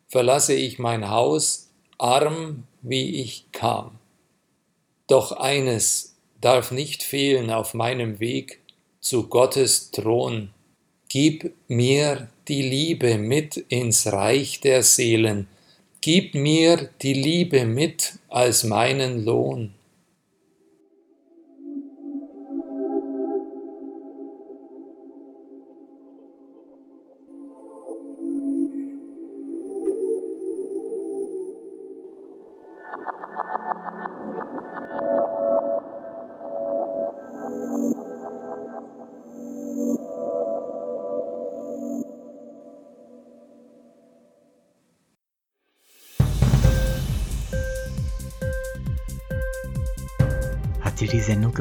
verlasse 0.07 0.53
ich 0.53 0.77
mein 0.77 1.09
Haus, 1.09 1.71
arm 1.97 2.65
wie 2.83 3.21
ich 3.21 3.51
kam. 3.51 3.97
Doch 5.07 5.31
eines 5.31 6.17
darf 6.39 6.69
nicht 6.69 7.01
fehlen 7.01 7.49
auf 7.49 7.73
meinem 7.73 8.19
Weg 8.19 8.59
zu 8.99 9.27
Gottes 9.27 9.89
Thron. 9.89 10.51
Gib 11.07 11.51
mir 11.67 12.29
die 12.49 12.63
Liebe 12.63 13.17
mit 13.19 13.57
ins 13.69 14.11
Reich 14.11 14.59
der 14.59 14.81
Seelen. 14.83 15.47
Gib 16.01 16.33
mir 16.33 16.89
die 17.01 17.13
Liebe 17.13 17.65
mit 17.65 18.13
als 18.27 18.63
meinen 18.63 19.23
Lohn. 19.23 19.75